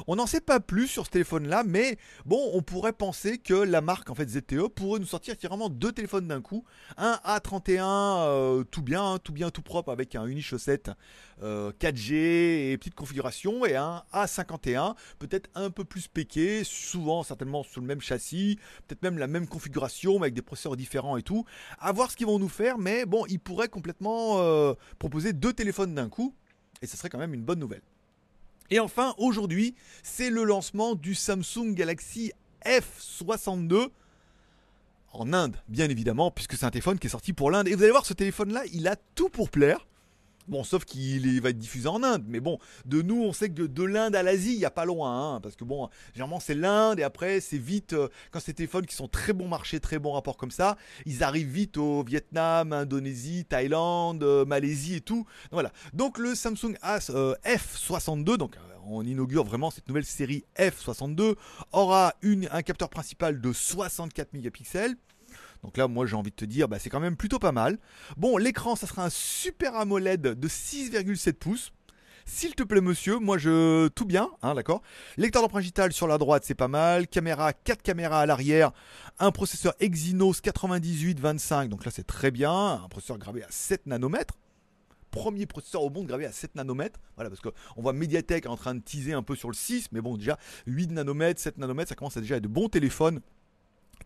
On 0.06 0.16
n'en 0.16 0.26
sait 0.26 0.40
pas 0.40 0.58
plus 0.58 0.88
sur 0.88 1.04
ce 1.04 1.10
téléphone-là, 1.10 1.64
mais 1.66 1.98
bon, 2.24 2.50
on 2.54 2.62
pourrait 2.62 2.94
penser 2.94 3.36
que 3.36 3.52
la 3.52 3.82
marque 3.82 3.89
en 4.08 4.14
fait 4.14 4.28
ZTE 4.28 4.68
pourrait 4.68 5.00
nous 5.00 5.06
sortir 5.06 5.34
vraiment 5.42 5.68
deux 5.68 5.92
téléphones 5.92 6.28
d'un 6.28 6.40
coup, 6.40 6.64
un 6.96 7.18
A31 7.24 7.80
euh, 7.80 8.64
tout 8.64 8.82
bien, 8.82 9.18
tout 9.18 9.32
bien, 9.32 9.50
tout 9.50 9.62
propre 9.62 9.90
avec 9.90 10.14
un 10.14 10.26
unichaussette 10.26 10.90
euh, 11.42 11.72
4G 11.80 12.12
et 12.70 12.78
petite 12.78 12.94
configuration 12.94 13.64
et 13.66 13.76
un 13.76 14.02
A51 14.12 14.94
peut-être 15.18 15.50
un 15.54 15.70
peu 15.70 15.84
plus 15.84 16.08
péqué, 16.08 16.62
souvent 16.64 17.22
certainement 17.22 17.62
sur 17.62 17.80
le 17.80 17.86
même 17.86 18.00
châssis, 18.00 18.58
peut-être 18.86 19.02
même 19.02 19.18
la 19.18 19.26
même 19.26 19.46
configuration 19.46 20.18
mais 20.18 20.24
avec 20.24 20.34
des 20.34 20.42
processeurs 20.42 20.76
différents 20.76 21.16
et 21.16 21.22
tout. 21.22 21.44
À 21.78 21.92
voir 21.92 22.10
ce 22.10 22.16
qu'ils 22.16 22.26
vont 22.26 22.38
nous 22.38 22.48
faire, 22.48 22.78
mais 22.78 23.06
bon, 23.06 23.24
ils 23.26 23.40
pourraient 23.40 23.68
complètement 23.68 24.38
euh, 24.38 24.74
proposer 24.98 25.32
deux 25.32 25.52
téléphones 25.52 25.94
d'un 25.94 26.08
coup 26.08 26.34
et 26.82 26.86
ce 26.86 26.96
serait 26.96 27.08
quand 27.08 27.18
même 27.18 27.34
une 27.34 27.44
bonne 27.44 27.58
nouvelle. 27.58 27.82
Et 28.72 28.78
enfin, 28.78 29.14
aujourd'hui, 29.18 29.74
c'est 30.04 30.30
le 30.30 30.44
lancement 30.44 30.94
du 30.94 31.16
Samsung 31.16 31.74
Galaxy 31.74 32.32
F62 32.64 33.88
en 35.12 35.32
Inde, 35.32 35.56
bien 35.68 35.88
évidemment, 35.88 36.30
puisque 36.30 36.54
c'est 36.54 36.66
un 36.66 36.70
téléphone 36.70 36.98
qui 36.98 37.08
est 37.08 37.10
sorti 37.10 37.32
pour 37.32 37.50
l'Inde. 37.50 37.68
Et 37.68 37.74
vous 37.74 37.82
allez 37.82 37.90
voir, 37.90 38.06
ce 38.06 38.14
téléphone-là, 38.14 38.62
il 38.72 38.86
a 38.86 38.96
tout 39.14 39.28
pour 39.28 39.50
plaire. 39.50 39.86
Bon, 40.50 40.64
sauf 40.64 40.84
qu'il 40.84 41.40
va 41.40 41.50
être 41.50 41.58
diffusé 41.58 41.86
en 41.86 42.02
Inde. 42.02 42.24
Mais 42.26 42.40
bon, 42.40 42.58
de 42.84 43.02
nous, 43.02 43.22
on 43.22 43.32
sait 43.32 43.50
que 43.50 43.62
de 43.62 43.82
l'Inde 43.84 44.16
à 44.16 44.24
l'Asie, 44.24 44.54
il 44.54 44.58
n'y 44.58 44.64
a 44.64 44.70
pas 44.70 44.84
loin. 44.84 45.36
Hein, 45.36 45.40
parce 45.40 45.54
que 45.54 45.62
bon, 45.62 45.88
généralement, 46.12 46.40
c'est 46.40 46.56
l'Inde 46.56 46.98
et 46.98 47.04
après, 47.04 47.40
c'est 47.40 47.56
vite. 47.56 47.92
Euh, 47.92 48.08
quand 48.32 48.40
ces 48.40 48.52
téléphones 48.52 48.84
qui 48.84 48.96
sont 48.96 49.06
très 49.06 49.32
bon 49.32 49.46
marché, 49.46 49.78
très 49.78 50.00
bon 50.00 50.10
rapport 50.10 50.36
comme 50.36 50.50
ça, 50.50 50.76
ils 51.06 51.22
arrivent 51.22 51.50
vite 51.50 51.76
au 51.76 52.02
Vietnam, 52.02 52.72
Indonésie, 52.72 53.44
Thaïlande, 53.44 54.24
euh, 54.24 54.44
Malaisie 54.44 54.96
et 54.96 55.00
tout. 55.00 55.24
voilà. 55.52 55.70
Donc, 55.92 56.18
le 56.18 56.34
Samsung 56.34 56.76
As 56.82 57.10
euh, 57.10 57.36
F62, 57.44 58.36
donc 58.36 58.56
on 58.86 59.04
inaugure 59.04 59.44
vraiment 59.44 59.70
cette 59.70 59.86
nouvelle 59.86 60.04
série 60.04 60.44
F62, 60.56 61.36
aura 61.70 62.14
une, 62.22 62.48
un 62.50 62.62
capteur 62.62 62.88
principal 62.88 63.40
de 63.40 63.52
64 63.52 64.32
mégapixels. 64.32 64.96
Donc 65.62 65.76
là, 65.76 65.88
moi 65.88 66.06
j'ai 66.06 66.16
envie 66.16 66.30
de 66.30 66.36
te 66.36 66.44
dire, 66.44 66.68
bah, 66.68 66.78
c'est 66.78 66.90
quand 66.90 67.00
même 67.00 67.16
plutôt 67.16 67.38
pas 67.38 67.52
mal. 67.52 67.78
Bon, 68.16 68.36
l'écran, 68.36 68.76
ça 68.76 68.86
sera 68.86 69.04
un 69.04 69.10
super 69.10 69.76
AMOLED 69.76 70.22
de 70.22 70.48
6,7 70.48 71.34
pouces. 71.34 71.72
S'il 72.26 72.54
te 72.54 72.62
plaît, 72.62 72.80
monsieur, 72.80 73.18
moi 73.18 73.38
je. 73.38 73.88
Tout 73.88 74.04
bien, 74.04 74.30
hein, 74.42 74.54
d'accord 74.54 74.82
Lecteur 75.16 75.42
d'empreinte 75.42 75.62
digitale 75.62 75.92
sur 75.92 76.06
la 76.06 76.16
droite, 76.16 76.44
c'est 76.46 76.54
pas 76.54 76.68
mal. 76.68 77.08
Caméra, 77.08 77.52
4 77.52 77.82
caméras 77.82 78.20
à 78.20 78.26
l'arrière. 78.26 78.72
Un 79.18 79.32
processeur 79.32 79.74
Exynos 79.80 80.40
9825, 80.44 81.68
donc 81.68 81.84
là 81.84 81.90
c'est 81.90 82.06
très 82.06 82.30
bien. 82.30 82.52
Un 82.84 82.88
processeur 82.88 83.18
gravé 83.18 83.42
à 83.42 83.48
7 83.50 83.86
nanomètres 83.86 84.34
premier 85.10 85.46
processeur 85.46 85.82
au 85.82 85.90
monde 85.90 86.06
gravé 86.06 86.24
à 86.24 86.32
7 86.32 86.54
nanomètres. 86.54 87.00
Voilà, 87.16 87.30
parce 87.30 87.42
qu'on 87.42 87.82
voit 87.82 87.92
Mediatek 87.92 88.46
en 88.46 88.56
train 88.56 88.74
de 88.74 88.80
teaser 88.80 89.12
un 89.12 89.22
peu 89.22 89.34
sur 89.34 89.48
le 89.48 89.54
6, 89.54 89.88
mais 89.92 90.00
bon, 90.00 90.16
déjà 90.16 90.38
8 90.66 90.92
nanomètres, 90.92 91.40
7 91.40 91.58
nanomètres, 91.58 91.88
ça 91.88 91.94
commence 91.94 92.16
à 92.16 92.20
déjà 92.20 92.36
être 92.36 92.44
de 92.44 92.48
bons 92.48 92.68
téléphones. 92.68 93.20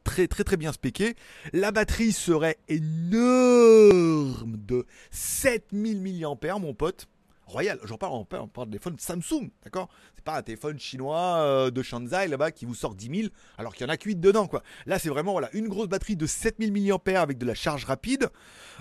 Très 0.03 0.27
très 0.27 0.45
très 0.45 0.57
bien 0.57 0.73
spéqué. 0.73 1.15
La 1.53 1.71
batterie 1.71 2.13
serait 2.13 2.59
énorme 2.69 4.57
de 4.57 4.87
7000 5.11 6.01
mAh, 6.03 6.59
mon 6.59 6.75
pote. 6.75 7.07
Royal. 7.47 7.79
J'en 7.85 7.99
parle, 7.99 8.15
on 8.15 8.25
parle, 8.25 8.49
de 8.69 8.71
téléphone 8.71 8.97
Samsung, 8.99 9.51
d'accord? 9.63 9.89
C'est 10.15 10.25
pas 10.25 10.39
un 10.39 10.43
téléphone 10.43 10.79
chinois 10.79 11.37
euh, 11.39 11.71
de 11.71 11.83
Shanzai 11.83 12.27
là-bas 12.29 12.51
qui 12.53 12.65
vous 12.65 12.75
sort 12.75 12.95
10 12.95 13.21
000 13.21 13.29
alors 13.59 13.75
qu'il 13.75 13.87
y 13.87 13.91
en 13.91 13.93
a 13.93 13.97
que 13.97 14.09
8 14.09 14.17
dedans, 14.19 14.47
quoi. 14.47 14.63
Là, 14.87 14.99
c'est 14.99 15.11
vraiment 15.11 15.33
voilà, 15.33 15.51
une 15.53 15.69
grosse 15.69 15.89
batterie 15.89 16.17
de 16.17 16.27
7000 16.27 16.73
mAh 16.73 17.21
avec 17.21 17.39
de 17.39 17.45
la 17.45 17.55
charge 17.55 17.85
rapide. 17.85 18.31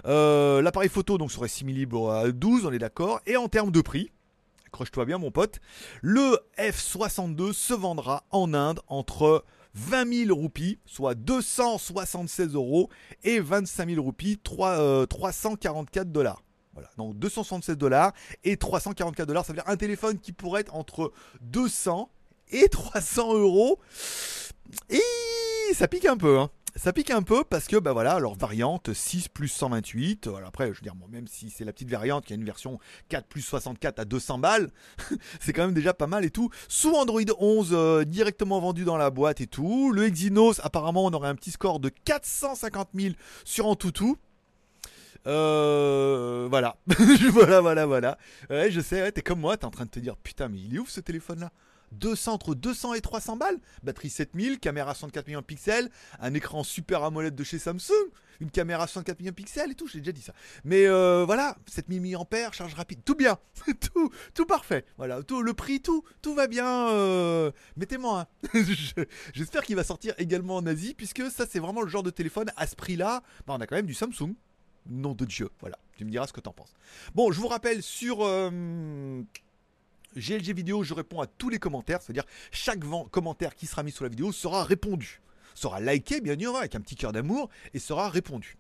Euh, 0.05 0.62
L'appareil 0.62 0.89
photo 0.89 1.17
donc 1.17 1.32
serait 1.32 1.50
6 1.50 1.65
libre 1.65 2.12
à 2.12 2.32
12, 2.32 2.65
on 2.65 2.72
est 2.72 2.79
d'accord. 2.79 3.20
Et 3.25 3.36
en 3.36 3.50
termes 3.50 3.72
de 3.72 3.82
prix, 3.82 4.12
accroche-toi 4.67 5.05
bien 5.05 5.17
mon 5.17 5.29
pote, 5.29 5.60
le 6.01 6.39
F62 6.58 7.53
se 7.53 7.74
vendra 7.74 8.24
en 8.32 8.53
Inde 8.53 8.79
entre 8.88 9.43
20 9.75 10.25
000 10.27 10.38
roupies, 10.38 10.80
soit 10.86 11.15
276 11.15 12.53
euros, 12.53 12.89
et 13.24 13.39
25 13.39 13.89
000 13.89 14.01
roupies, 14.01 14.38
3, 14.44 15.08
344 15.08 16.12
dollars. 16.12 16.44
Voilà, 16.74 16.89
donc 16.98 17.18
276 17.20 17.77
dollars 17.77 18.13
et 18.44 18.58
344 18.58 19.27
dollars, 19.27 19.46
ça 19.46 19.53
veut 19.53 19.58
dire 19.58 19.70
un 19.70 19.77
téléphone 19.77 20.18
qui 20.20 20.32
pourrait 20.32 20.62
être 20.62 20.75
entre 20.75 21.13
200 21.42 22.10
et 22.51 22.68
300 22.68 23.36
euros. 23.36 23.80
Et 24.89 25.74
ça 25.74 25.88
pique 25.88 26.06
un 26.06 26.18
peu, 26.18 26.39
hein. 26.39 26.50
Ça 26.75 26.92
pique 26.92 27.12
un 27.12 27.22
peu 27.22 27.44
parce 27.44 27.68
que, 27.68 27.75
bah 27.77 27.94
voilà, 27.94 28.18
leur 28.20 28.34
variante 28.34 28.94
6 28.94 29.27
plus 29.30 29.48
128. 29.48 30.27
Voilà, 30.27 30.48
après, 30.48 30.68
je 30.68 30.80
veux 30.80 30.82
dire, 30.82 30.96
même 31.12 31.27
si 31.27 31.51
c'est 31.51 31.65
la 31.65 31.72
petite 31.72 31.89
variante 31.89 32.25
qui 32.25 32.34
a 32.34 32.36
une 32.36 32.44
version 32.44 32.80
4 33.10 33.27
plus 33.27 33.42
64 33.42 34.00
à 34.00 34.06
200 34.06 34.39
balles, 34.39 34.72
c'est 35.39 35.53
quand 35.53 35.65
même 35.65 35.75
déjà 35.75 35.94
pas 35.94 36.08
mal 36.08 36.25
et 36.25 36.32
tout. 36.32 36.50
Sous 36.68 36.94
Android 36.94 37.22
11, 37.38 37.70
euh, 37.74 38.06
directement 38.06 38.60
vendu 38.60 38.86
dans 38.86 38.98
la 38.98 39.12
boîte 39.12 39.39
et 39.39 39.46
tout. 39.46 39.92
Le 39.92 40.06
Exynos, 40.06 40.60
apparemment, 40.63 41.06
on 41.06 41.13
aurait 41.13 41.30
un 41.30 41.36
petit 41.36 41.51
score 41.51 41.80
de 41.80 41.89
450 41.89 42.89
000 42.96 43.13
sur 43.46 43.68
Antutu. 43.68 44.15
Euh, 45.27 46.48
voilà. 46.50 46.77
voilà, 47.32 47.62
voilà, 47.62 47.86
voilà. 47.86 48.18
Ouais, 48.50 48.72
je 48.72 48.82
sais, 48.82 49.12
t'es 49.12 49.22
comme 49.22 49.39
moi, 49.39 49.58
t'es 49.58 49.65
en 49.65 49.72
train 49.72 49.86
de 49.86 49.92
te 49.92 50.00
dire, 50.00 50.18
putain, 50.18 50.50
mais 50.50 50.58
il 50.60 50.75
est 50.75 50.80
ouf 50.80 50.89
ce 50.89 51.01
téléphone-là 51.01 51.51
200, 52.00 52.33
entre 52.33 52.55
200 52.55 52.93
et 52.93 53.01
300 53.01 53.38
balles. 53.38 53.59
Batterie 53.83 54.09
7000, 54.09 54.59
caméra 54.59 54.93
64 54.93 55.27
millions 55.27 55.41
de 55.41 55.45
pixels, 55.45 55.89
un 56.19 56.33
écran 56.33 56.63
super 56.63 57.03
AMOLED 57.03 57.35
de 57.35 57.43
chez 57.43 57.59
Samsung, 57.59 57.93
une 58.39 58.51
caméra 58.51 58.88
64 58.88 59.19
millions 59.19 59.31
de 59.31 59.35
pixels 59.35 59.71
et 59.71 59.75
tout, 59.75 59.88
j'ai 59.88 60.00
déjà 60.00 60.12
dit 60.12 60.21
ça. 60.21 60.33
Mais 60.63 60.88
euh, 60.88 61.23
voilà, 61.25 61.57
7000 61.67 62.17
mAh, 62.17 62.51
charge 62.51 62.73
rapide, 62.73 63.00
tout 63.03 63.15
bien, 63.15 63.38
tout, 63.93 64.12
tout 64.33 64.45
parfait. 64.45 64.85
Voilà, 64.97 65.23
tout, 65.23 65.41
le 65.41 65.53
prix, 65.53 65.81
tout, 65.81 66.03
tout 66.21 66.33
va 66.35 66.47
bien. 66.47 66.89
Euh, 66.89 67.51
Mettez-moi 67.77 68.27
J'espère 69.33 69.63
qu'il 69.63 69.75
va 69.75 69.83
sortir 69.83 70.13
également 70.17 70.57
en 70.57 70.65
Asie, 70.65 70.93
puisque 70.93 71.29
ça 71.31 71.45
c'est 71.50 71.59
vraiment 71.59 71.81
le 71.81 71.89
genre 71.89 72.03
de 72.03 72.09
téléphone 72.09 72.51
à 72.57 72.67
ce 72.67 72.75
prix-là. 72.75 73.23
Bah, 73.47 73.55
on 73.57 73.62
a 73.62 73.67
quand 73.67 73.75
même 73.75 73.85
du 73.85 73.93
Samsung. 73.93 74.33
Nom 74.89 75.13
de 75.13 75.25
Dieu, 75.25 75.50
voilà. 75.62 75.77
Tu 75.95 76.03
me 76.03 76.12
diras 76.12 76.27
ce 76.27 76.33
que 76.33 76.41
t'en 76.41 76.51
penses. 76.51 76.73
Bon, 77.15 77.31
je 77.31 77.39
vous 77.39 77.47
rappelle 77.47 77.81
sur 77.81 78.17
euh, 78.21 79.21
GLG 80.15 80.53
vidéo, 80.53 80.84
je 80.84 80.93
réponds 80.93 81.22
à 81.22 81.27
tous 81.27 81.50
les 81.50 81.60
commentaires, 81.60 82.01
c'est-à-dire 82.01 82.25
chaque 82.51 82.79
commentaire 83.12 83.55
qui 83.55 83.65
sera 83.65 83.84
mis 83.84 83.91
sous 83.91 84.03
la 84.03 84.10
vidéo 84.10 84.32
sera 84.32 84.63
répondu, 84.63 85.22
sera 85.55 85.79
liké 85.79 86.22
bien 86.22 86.38
sûr 86.38 86.55
avec 86.55 86.75
un 86.75 86.82
petit 86.82 86.96
cœur 86.96 87.12
d'amour 87.12 87.50
et 87.74 87.79
sera 87.79 88.10
répondu. 88.10 88.58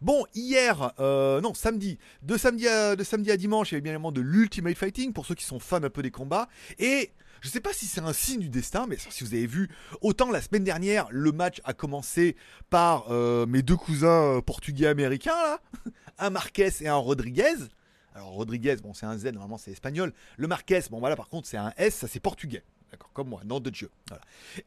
Bon, 0.00 0.24
hier, 0.34 0.92
euh, 0.98 1.40
non, 1.40 1.54
samedi, 1.54 1.98
de 2.22 2.36
samedi 2.36 2.66
à, 2.68 2.96
dimanche, 3.36 3.70
il 3.70 3.74
y 3.74 3.76
avait 3.76 3.82
bien 3.82 3.92
évidemment 3.92 4.12
de 4.12 4.20
l'Ultimate 4.20 4.76
Fighting 4.76 5.12
pour 5.12 5.26
ceux 5.26 5.34
qui 5.34 5.44
sont 5.44 5.60
fans 5.60 5.82
un 5.82 5.90
peu 5.90 6.02
des 6.02 6.10
combats. 6.10 6.48
Et 6.78 7.10
je 7.40 7.48
sais 7.48 7.60
pas 7.60 7.72
si 7.72 7.86
c'est 7.86 8.00
un 8.00 8.12
signe 8.12 8.40
du 8.40 8.48
destin, 8.48 8.86
mais 8.88 8.96
si 8.96 9.24
vous 9.24 9.34
avez 9.34 9.46
vu, 9.46 9.68
autant 10.00 10.30
la 10.30 10.42
semaine 10.42 10.64
dernière, 10.64 11.06
le 11.10 11.32
match 11.32 11.60
a 11.64 11.72
commencé 11.72 12.36
par 12.70 13.10
euh, 13.10 13.46
mes 13.46 13.62
deux 13.62 13.76
cousins 13.76 14.36
euh, 14.36 14.40
portugais 14.40 14.86
américains, 14.86 15.36
là, 15.36 15.60
un 16.18 16.30
Marquez 16.30 16.70
et 16.80 16.88
un 16.88 16.96
Rodriguez. 16.96 17.68
Alors 18.14 18.30
Rodriguez, 18.30 18.76
bon 18.76 18.94
c'est 18.94 19.06
un 19.06 19.16
Z, 19.16 19.26
normalement 19.26 19.58
c'est 19.58 19.70
espagnol. 19.70 20.12
Le 20.36 20.48
Marquez, 20.48 20.80
bon 20.90 20.98
voilà, 20.98 21.16
par 21.16 21.28
contre 21.28 21.46
c'est 21.46 21.56
un 21.56 21.72
S, 21.76 21.94
ça 21.96 22.08
c'est 22.08 22.20
portugais. 22.20 22.64
D'accord, 22.90 23.12
comme 23.12 23.28
moi, 23.28 23.42
nom 23.44 23.60
de 23.60 23.70
Dieu. 23.70 23.90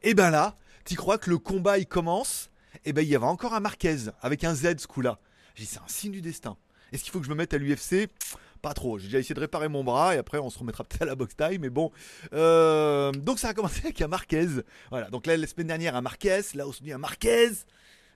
Et 0.02 0.14
ben 0.14 0.30
là, 0.30 0.56
tu 0.84 0.94
crois 0.94 1.18
que 1.18 1.28
le 1.28 1.38
combat 1.38 1.78
il 1.78 1.86
commence? 1.86 2.50
Et 2.84 2.92
ben 2.92 3.02
il 3.02 3.08
y 3.08 3.16
avait 3.16 3.26
encore 3.26 3.54
un 3.54 3.60
Marquez 3.60 3.96
avec 4.20 4.44
un 4.44 4.54
Z 4.54 4.78
ce 4.78 4.86
coup-là. 4.86 5.18
J'ai 5.54 5.64
dit 5.64 5.70
c'est 5.70 5.80
un 5.80 5.88
signe 5.88 6.12
du 6.12 6.22
destin. 6.22 6.56
Est-ce 6.92 7.02
qu'il 7.02 7.12
faut 7.12 7.20
que 7.20 7.26
je 7.26 7.30
me 7.30 7.36
mette 7.36 7.54
à 7.54 7.58
l'UFC 7.58 8.08
pas 8.62 8.74
trop. 8.74 8.96
J'ai 8.96 9.06
déjà 9.06 9.18
essayé 9.18 9.34
de 9.34 9.40
réparer 9.40 9.68
mon 9.68 9.82
bras 9.82 10.14
et 10.14 10.18
après 10.18 10.38
on 10.38 10.48
se 10.48 10.58
remettra 10.58 10.84
peut-être 10.84 11.02
à 11.02 11.06
la 11.06 11.16
boxe 11.16 11.34
taille. 11.36 11.58
Mais 11.58 11.68
bon. 11.68 11.90
Euh, 12.32 13.10
donc 13.10 13.40
ça 13.40 13.48
a 13.48 13.54
commencé 13.54 13.80
avec 13.84 14.00
un 14.00 14.08
Marquez. 14.08 14.46
Voilà. 14.90 15.10
Donc 15.10 15.26
là, 15.26 15.36
la 15.36 15.46
semaine 15.46 15.66
dernière, 15.66 15.96
un 15.96 16.00
Marquez. 16.00 16.40
Là 16.54 16.66
aujourd'hui, 16.66 16.92
un 16.92 16.98
Marquez. 16.98 17.50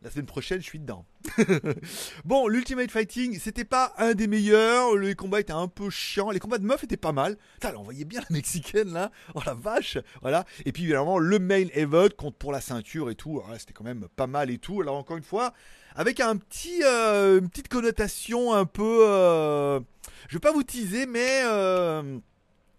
La 0.06 0.12
semaine 0.12 0.26
prochaine, 0.26 0.60
je 0.60 0.66
suis 0.66 0.78
dedans. 0.78 1.04
bon, 2.24 2.46
l'Ultimate 2.46 2.92
Fighting, 2.92 3.40
c'était 3.40 3.64
pas 3.64 3.92
un 3.98 4.14
des 4.14 4.28
meilleurs. 4.28 4.96
Les 4.96 5.16
combats 5.16 5.40
étaient 5.40 5.52
un 5.52 5.66
peu 5.66 5.90
chiants. 5.90 6.30
Les 6.30 6.38
combats 6.38 6.58
de 6.58 6.64
meufs 6.64 6.84
étaient 6.84 6.96
pas 6.96 7.10
mal. 7.10 7.36
Putain, 7.54 7.74
on 7.76 7.82
voyait 7.82 8.04
bien 8.04 8.20
la 8.20 8.26
mexicaine 8.30 8.92
là. 8.92 9.10
Oh 9.34 9.40
la 9.44 9.54
vache. 9.54 9.98
Voilà. 10.22 10.44
Et 10.64 10.70
puis 10.70 10.84
évidemment, 10.84 11.18
le 11.18 11.40
main 11.40 11.66
event 11.74 12.06
compte 12.16 12.36
pour 12.36 12.52
la 12.52 12.60
ceinture 12.60 13.10
et 13.10 13.16
tout. 13.16 13.42
c'était 13.58 13.72
quand 13.72 13.82
même 13.82 14.06
pas 14.14 14.28
mal 14.28 14.48
et 14.48 14.58
tout. 14.58 14.80
Alors 14.80 14.94
encore 14.94 15.16
une 15.16 15.24
fois, 15.24 15.52
avec 15.96 16.20
un 16.20 16.36
petit, 16.36 16.84
euh, 16.84 17.40
une 17.40 17.50
petite 17.50 17.66
connotation 17.66 18.54
un 18.54 18.64
peu. 18.64 19.08
Euh, 19.08 19.80
je 20.28 20.36
vais 20.36 20.40
pas 20.40 20.52
vous 20.52 20.62
teaser, 20.62 21.06
mais 21.06 21.42
euh, 21.46 22.20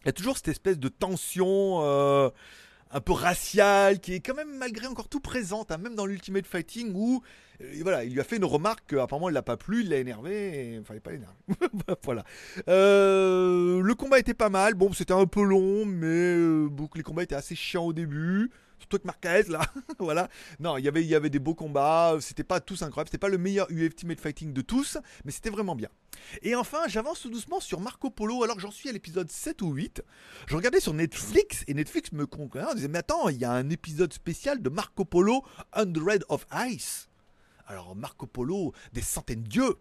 il 0.04 0.06
y 0.06 0.10
a 0.10 0.14
toujours 0.14 0.38
cette 0.38 0.48
espèce 0.48 0.80
de 0.80 0.88
tension 0.88 2.32
un 2.92 3.02
peu 3.02 3.14
raciale 3.14 4.00
qui 4.00 4.14
est 4.14 4.20
quand 4.20 4.36
même 4.36 4.58
malgré 4.58 4.88
encore 4.88 5.10
tout 5.10 5.20
présente, 5.20 5.72
hein, 5.72 5.78
même 5.78 5.96
dans 5.96 6.06
l'Ultimate 6.06 6.46
Fighting 6.46 6.94
où 6.96 7.22
voilà, 7.82 8.04
il 8.04 8.14
lui 8.14 8.20
a 8.20 8.24
fait 8.24 8.38
une 8.38 8.46
remarque 8.46 8.84
qu'apparemment 8.88 9.30
il 9.30 9.34
l'a 9.34 9.42
pas 9.42 9.58
plu, 9.58 9.82
il 9.82 9.90
l'a 9.90 9.98
énervé, 9.98 10.34
et 10.34 10.76
il 10.76 10.84
fallait 10.84 11.00
pas 11.00 11.12
l'énerver. 11.12 11.36
voilà. 12.04 12.24
le 12.68 13.94
combat 13.94 14.20
était 14.20 14.34
pas 14.34 14.50
mal, 14.50 14.74
bon 14.74 14.94
c'était 14.94 15.14
un 15.14 15.26
peu 15.26 15.44
long, 15.44 15.86
mais 15.86 16.36
les 16.96 17.04
combats 17.04 17.24
étaient 17.24 17.36
assez 17.36 17.56
chiants 17.56 17.86
au 17.86 17.94
début. 17.94 18.52
Surtout 18.80 19.00
que 19.00 19.08
Marquez, 19.08 19.44
là, 19.50 19.62
voilà. 20.00 20.30
Non, 20.60 20.78
y 20.78 20.88
il 20.88 21.06
y 21.06 21.16
avait 21.16 21.30
des 21.30 21.40
beaux 21.40 21.56
combats, 21.56 22.18
c'était 22.20 22.44
pas 22.44 22.60
tous 22.60 22.84
incroyables, 22.84 23.10
c'était 23.10 23.18
pas 23.18 23.30
le 23.30 23.38
meilleur 23.38 23.68
Ultimate 23.70 24.20
Fighting 24.20 24.54
de 24.54 24.62
tous, 24.62 24.98
mais 25.26 25.32
c'était 25.32 25.50
vraiment 25.50 25.76
bien. 25.76 25.90
Et 26.42 26.56
enfin, 26.56 26.80
j'avance 26.88 27.22
tout 27.22 27.30
doucement 27.30 27.60
sur 27.60 27.80
Marco 27.80 28.10
Polo, 28.10 28.44
alors 28.44 28.60
j'en 28.60 28.72
suis 28.72 28.90
à 28.90 28.92
l'épisode 28.92 29.32
7 29.32 29.62
ou 29.62 29.72
8. 29.72 30.04
Je 30.48 30.56
regardais 30.56 30.80
sur 30.80 30.94
Netflix, 30.94 31.64
et 31.68 31.74
Netflix 31.74 32.12
me 32.12 32.26
concluait, 32.26 32.66
on 32.70 32.76
disait, 32.76 32.88
mais 32.88 33.00
attends, 33.00 33.30
il 33.30 33.38
y 33.38 33.46
a 33.46 33.52
un 33.52 33.70
épisode 33.70 34.14
spécial 34.14 34.62
de 34.62 34.70
Marco 34.70 35.06
Polo, 35.06 35.44
Hundred 35.76 36.24
of 36.30 36.46
Ice. 36.70 37.10
Alors, 37.68 37.96
Marco 37.96 38.26
Polo, 38.26 38.74
des 38.94 39.02
centaines 39.02 39.44
d'yeux. 39.44 39.76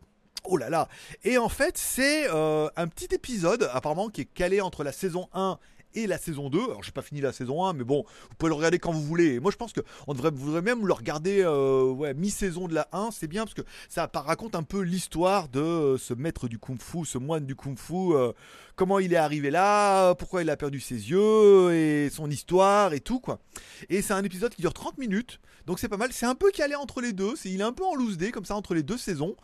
Oh 0.44 0.56
là 0.56 0.68
là 0.68 0.88
Et 1.24 1.38
en 1.38 1.48
fait, 1.48 1.78
c'est 1.78 2.28
euh, 2.28 2.68
un 2.76 2.88
petit 2.88 3.14
épisode, 3.14 3.70
apparemment, 3.72 4.08
qui 4.08 4.22
est 4.22 4.24
calé 4.26 4.60
entre 4.60 4.82
la 4.82 4.92
saison 4.92 5.28
1 5.32 5.58
et 5.96 6.06
la 6.06 6.18
saison 6.18 6.50
2. 6.50 6.62
Alors 6.62 6.82
j'ai 6.82 6.92
pas 6.92 7.02
fini 7.02 7.20
la 7.20 7.32
saison 7.32 7.64
1, 7.64 7.72
mais 7.72 7.84
bon, 7.84 8.04
vous 8.28 8.36
pouvez 8.36 8.50
le 8.50 8.54
regarder 8.54 8.78
quand 8.78 8.92
vous 8.92 9.02
voulez. 9.02 9.40
moi 9.40 9.50
je 9.50 9.56
pense 9.56 9.72
que 9.72 9.80
on 10.06 10.14
devrait, 10.14 10.62
même 10.62 10.86
le 10.86 10.92
regarder 10.92 11.42
euh, 11.42 12.14
mi-saison 12.14 12.68
de 12.68 12.74
la 12.74 12.88
1, 12.92 13.10
c'est 13.10 13.26
bien 13.26 13.44
parce 13.44 13.54
que 13.54 13.62
ça 13.88 14.10
raconte 14.14 14.54
un 14.54 14.62
peu 14.62 14.80
l'histoire 14.80 15.48
de 15.48 15.60
euh, 15.60 15.98
ce 15.98 16.14
maître 16.14 16.48
du 16.48 16.58
kung-fu, 16.58 17.04
ce 17.04 17.18
moine 17.18 17.46
du 17.46 17.56
kung-fu, 17.56 18.14
euh, 18.14 18.32
comment 18.76 18.98
il 18.98 19.12
est 19.12 19.16
arrivé 19.16 19.50
là, 19.50 20.14
pourquoi 20.14 20.42
il 20.42 20.50
a 20.50 20.56
perdu 20.56 20.80
ses 20.80 21.10
yeux 21.10 21.72
et 21.74 22.10
son 22.10 22.30
histoire 22.30 22.92
et 22.92 23.00
tout 23.00 23.20
quoi. 23.20 23.40
Et 23.88 24.02
c'est 24.02 24.14
un 24.14 24.24
épisode 24.24 24.54
qui 24.54 24.60
dure 24.60 24.74
30 24.74 24.98
minutes, 24.98 25.40
donc 25.66 25.78
c'est 25.78 25.88
pas 25.88 25.96
mal. 25.96 26.12
C'est 26.12 26.26
un 26.26 26.34
peu 26.34 26.50
calé 26.50 26.74
entre 26.74 27.00
les 27.00 27.12
deux, 27.12 27.34
c'est 27.36 27.50
il 27.50 27.60
est 27.60 27.64
un 27.64 27.72
peu 27.72 27.84
en 27.84 27.94
loose 27.94 28.16
day 28.16 28.30
comme 28.30 28.44
ça 28.44 28.54
entre 28.54 28.74
les 28.74 28.82
deux 28.82 28.98
saisons. 28.98 29.36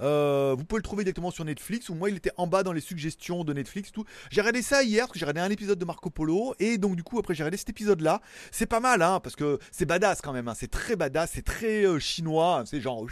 vous 0.00 0.64
pouvez 0.64 0.78
le 0.78 0.82
trouver 0.82 1.04
directement 1.04 1.30
sur 1.30 1.44
Netflix 1.44 1.88
ou 1.88 1.94
moi 1.94 2.10
il 2.10 2.16
était 2.16 2.32
en 2.36 2.46
bas 2.46 2.62
dans 2.62 2.72
les 2.72 2.80
suggestions 2.80 3.44
de 3.44 3.52
Netflix 3.52 3.92
tout. 3.92 4.04
J'ai 4.30 4.40
regardé 4.40 4.62
ça 4.62 4.82
hier 4.82 5.04
parce 5.04 5.12
que 5.12 5.18
j'ai 5.18 5.24
regardé 5.24 5.40
un 5.40 5.52
épisode 5.52 5.78
de 5.78 5.84
Marco 5.84 6.10
Polo. 6.10 6.54
Et 6.58 6.78
donc, 6.78 6.96
du 6.96 7.02
coup, 7.02 7.18
après, 7.18 7.34
j'ai 7.34 7.42
regardé 7.42 7.56
cet 7.56 7.70
épisode-là. 7.70 8.20
C'est 8.50 8.66
pas 8.66 8.80
mal, 8.80 9.02
hein, 9.02 9.20
parce 9.20 9.36
que 9.36 9.58
c'est 9.70 9.86
badass 9.86 10.20
quand 10.20 10.32
même. 10.32 10.48
Hein. 10.48 10.54
C'est 10.56 10.70
très 10.70 10.96
badass, 10.96 11.32
c'est 11.34 11.44
très 11.44 11.84
euh, 11.84 11.98
chinois. 11.98 12.64
C'est 12.66 12.80
genre, 12.80 13.06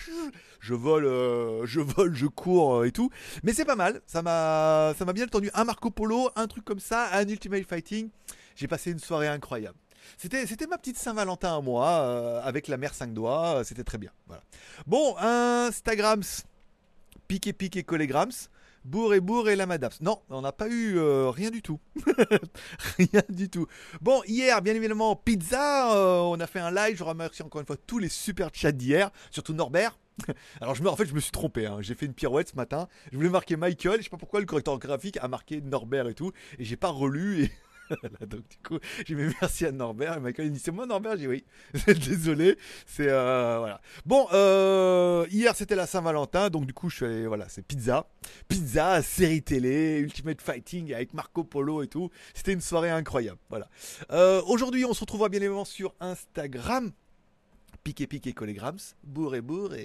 je 0.60 0.74
vole, 0.74 1.06
euh, 1.06 1.66
je 1.66 1.80
vole, 1.80 2.14
je 2.14 2.26
cours 2.26 2.76
euh, 2.76 2.84
et 2.86 2.92
tout. 2.92 3.10
Mais 3.42 3.52
c'est 3.52 3.64
pas 3.64 3.76
mal. 3.76 4.00
Ça 4.06 4.22
m'a, 4.22 4.94
bien 5.14 5.24
entendu. 5.24 5.50
Un 5.54 5.64
Marco 5.66 5.90
Polo, 5.90 6.30
un 6.36 6.46
truc 6.46 6.64
comme 6.64 6.80
ça, 6.80 7.10
un 7.12 7.28
Ultimate 7.28 7.64
Fighting. 7.64 8.08
J'ai 8.54 8.68
passé 8.68 8.90
une 8.90 8.98
soirée 8.98 9.28
incroyable. 9.28 9.76
C'était, 10.16 10.66
ma 10.66 10.78
petite 10.78 10.96
Saint-Valentin 10.96 11.56
à 11.56 11.60
moi, 11.60 12.40
avec 12.42 12.68
la 12.68 12.76
mère 12.76 12.94
5 12.94 13.12
doigts. 13.12 13.62
C'était 13.64 13.84
très 13.84 13.98
bien. 13.98 14.12
Bon, 14.86 15.16
Instagrams, 15.18 16.22
pique 17.26 17.48
et 17.48 17.52
pique 17.52 17.76
et 17.76 17.82
collégrams. 17.82 18.30
Bourg 18.86 19.14
et 19.14 19.20
Bourg 19.20 19.48
et 19.48 19.56
la 19.56 19.66
Madame. 19.66 19.90
Non, 20.00 20.22
on 20.30 20.42
n'a 20.42 20.52
pas 20.52 20.68
eu 20.68 20.96
euh, 20.96 21.28
rien 21.30 21.50
du 21.50 21.60
tout. 21.60 21.80
rien 22.98 23.22
du 23.28 23.50
tout. 23.50 23.66
Bon, 24.00 24.22
hier, 24.26 24.62
bien 24.62 24.74
évidemment, 24.74 25.16
pizza. 25.16 25.92
Euh, 25.92 26.20
on 26.20 26.38
a 26.38 26.46
fait 26.46 26.60
un 26.60 26.70
live. 26.70 26.96
Je 26.96 27.02
remercie 27.02 27.42
encore 27.42 27.60
une 27.60 27.66
fois 27.66 27.76
tous 27.76 27.98
les 27.98 28.08
super 28.08 28.50
chats 28.52 28.70
d'hier, 28.70 29.10
surtout 29.32 29.54
Norbert. 29.54 29.98
Alors 30.60 30.74
je 30.74 30.82
me, 30.82 30.88
en 30.88 30.96
fait 30.96 31.06
je 31.06 31.14
me 31.14 31.20
suis 31.20 31.32
trompé, 31.32 31.66
hein. 31.66 31.78
j'ai 31.80 31.94
fait 31.94 32.06
une 32.06 32.14
pirouette 32.14 32.48
ce 32.48 32.56
matin, 32.56 32.88
je 33.12 33.16
voulais 33.16 33.28
marquer 33.28 33.56
Michael, 33.56 33.98
je 33.98 34.04
sais 34.04 34.10
pas 34.10 34.16
pourquoi 34.16 34.40
le 34.40 34.46
correcteur 34.46 34.78
graphique 34.78 35.18
a 35.20 35.28
marqué 35.28 35.60
Norbert 35.60 36.08
et 36.08 36.14
tout, 36.14 36.32
et 36.58 36.64
j'ai 36.64 36.76
pas 36.76 36.88
relu 36.88 37.44
et 37.44 37.50
donc 38.26 38.48
du 38.48 38.56
coup, 38.58 38.78
j'ai 39.06 39.14
mis 39.14 39.32
merci 39.40 39.66
à 39.66 39.72
Norbert. 39.72 40.16
Et 40.16 40.20
Michael 40.20 40.46
il 40.46 40.52
dit 40.52 40.58
c'est 40.58 40.72
moi 40.72 40.86
Norbert? 40.86 41.16
J'ai 41.16 41.26
oui. 41.26 41.44
Désolé. 41.86 42.56
C'est 42.86 43.08
euh, 43.08 43.58
voilà. 43.58 43.80
Bon, 44.04 44.26
euh, 44.32 45.26
hier 45.30 45.54
c'était 45.54 45.76
la 45.76 45.86
Saint-Valentin, 45.86 46.50
donc 46.50 46.66
du 46.66 46.72
coup 46.72 46.90
je 46.90 46.96
suis 46.96 47.26
voilà, 47.26 47.48
c'est 47.48 47.62
pizza, 47.62 48.08
pizza, 48.48 49.02
série 49.02 49.42
télé, 49.42 49.98
Ultimate 49.98 50.40
Fighting 50.40 50.92
avec 50.94 51.14
Marco 51.14 51.44
Polo 51.44 51.82
et 51.82 51.88
tout. 51.88 52.10
C'était 52.34 52.52
une 52.52 52.60
soirée 52.60 52.90
incroyable. 52.90 53.38
Voilà. 53.50 53.68
Euh, 54.10 54.42
Aujourd'hui, 54.46 54.84
on 54.84 54.94
se 54.94 55.00
retrouvera 55.00 55.28
bien 55.28 55.40
évidemment 55.40 55.64
sur 55.64 55.94
Instagram. 56.00 56.92
Piqué 57.86 58.08
piqué 58.08 58.32
collégrams, 58.32 58.80
bourre 59.04 59.36
et 59.36 59.40
bourre 59.40 59.76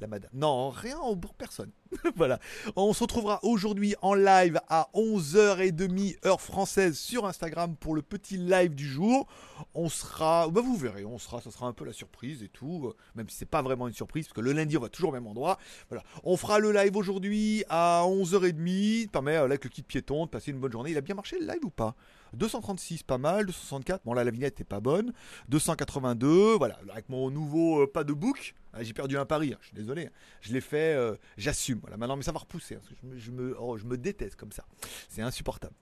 la 0.00 0.08
madame. 0.08 0.30
Non, 0.34 0.70
rien, 0.70 0.98
on 1.04 1.14
bourre 1.14 1.34
personne. 1.34 1.70
voilà. 2.16 2.40
On 2.74 2.92
se 2.92 3.04
retrouvera 3.04 3.38
aujourd'hui 3.44 3.94
en 4.02 4.14
live 4.14 4.60
à 4.68 4.88
11h30 4.92 6.26
heure 6.26 6.40
française 6.40 6.98
sur 6.98 7.26
Instagram 7.26 7.76
pour 7.76 7.94
le 7.94 8.02
petit 8.02 8.38
live 8.38 8.74
du 8.74 8.88
jour. 8.88 9.28
On 9.72 9.88
sera, 9.88 10.48
bah 10.48 10.62
vous 10.62 10.76
verrez, 10.76 11.04
on 11.04 11.16
sera, 11.16 11.40
ça 11.40 11.52
sera 11.52 11.68
un 11.68 11.72
peu 11.72 11.84
la 11.84 11.92
surprise 11.92 12.42
et 12.42 12.48
tout, 12.48 12.92
même 13.14 13.28
si 13.28 13.36
c'est 13.36 13.46
pas 13.46 13.62
vraiment 13.62 13.86
une 13.86 13.94
surprise 13.94 14.26
parce 14.26 14.34
que 14.34 14.40
le 14.40 14.52
lundi 14.52 14.76
on 14.76 14.80
va 14.80 14.88
toujours 14.88 15.10
au 15.10 15.12
même 15.14 15.28
endroit. 15.28 15.60
Voilà. 15.90 16.02
On 16.24 16.36
fera 16.36 16.58
le 16.58 16.72
live 16.72 16.96
aujourd'hui 16.96 17.62
à 17.68 18.02
11h30, 18.04 19.10
permet 19.10 19.36
avec 19.36 19.62
le 19.62 19.70
kit 19.70 19.84
piéton 19.84 20.24
de 20.24 20.30
passer 20.30 20.50
une 20.50 20.58
bonne 20.58 20.72
journée. 20.72 20.90
Il 20.90 20.98
a 20.98 21.02
bien 21.02 21.14
marché 21.14 21.38
le 21.38 21.46
live 21.46 21.64
ou 21.64 21.70
pas? 21.70 21.94
236, 22.34 23.02
pas 23.02 23.18
mal. 23.18 23.46
264, 23.46 24.04
bon 24.04 24.14
là 24.14 24.24
la 24.24 24.30
vignette 24.30 24.60
est 24.60 24.64
pas 24.64 24.80
bonne. 24.80 25.12
282, 25.48 26.56
voilà, 26.56 26.78
avec 26.90 27.08
mon 27.08 27.30
nouveau 27.30 27.82
euh, 27.82 27.86
pas 27.90 28.04
de 28.04 28.12
book. 28.12 28.54
Ah, 28.72 28.82
j'ai 28.82 28.92
perdu 28.92 29.16
un 29.16 29.24
pari, 29.24 29.52
hein, 29.52 29.58
je 29.60 29.66
suis 29.66 29.76
désolé. 29.76 30.10
Je 30.40 30.52
l'ai 30.52 30.60
fait, 30.60 30.94
euh, 30.94 31.14
j'assume. 31.36 31.78
Voilà, 31.80 31.96
maintenant, 31.96 32.16
mais 32.16 32.24
ça 32.24 32.32
va 32.32 32.40
repousser. 32.40 32.74
Hein, 32.74 32.80
je, 33.16 33.30
me, 33.30 33.56
oh, 33.58 33.78
je, 33.78 33.84
me, 33.84 33.96
déteste 33.96 34.36
comme 34.36 34.52
ça. 34.52 34.64
C'est 35.08 35.22
insupportable. 35.22 35.74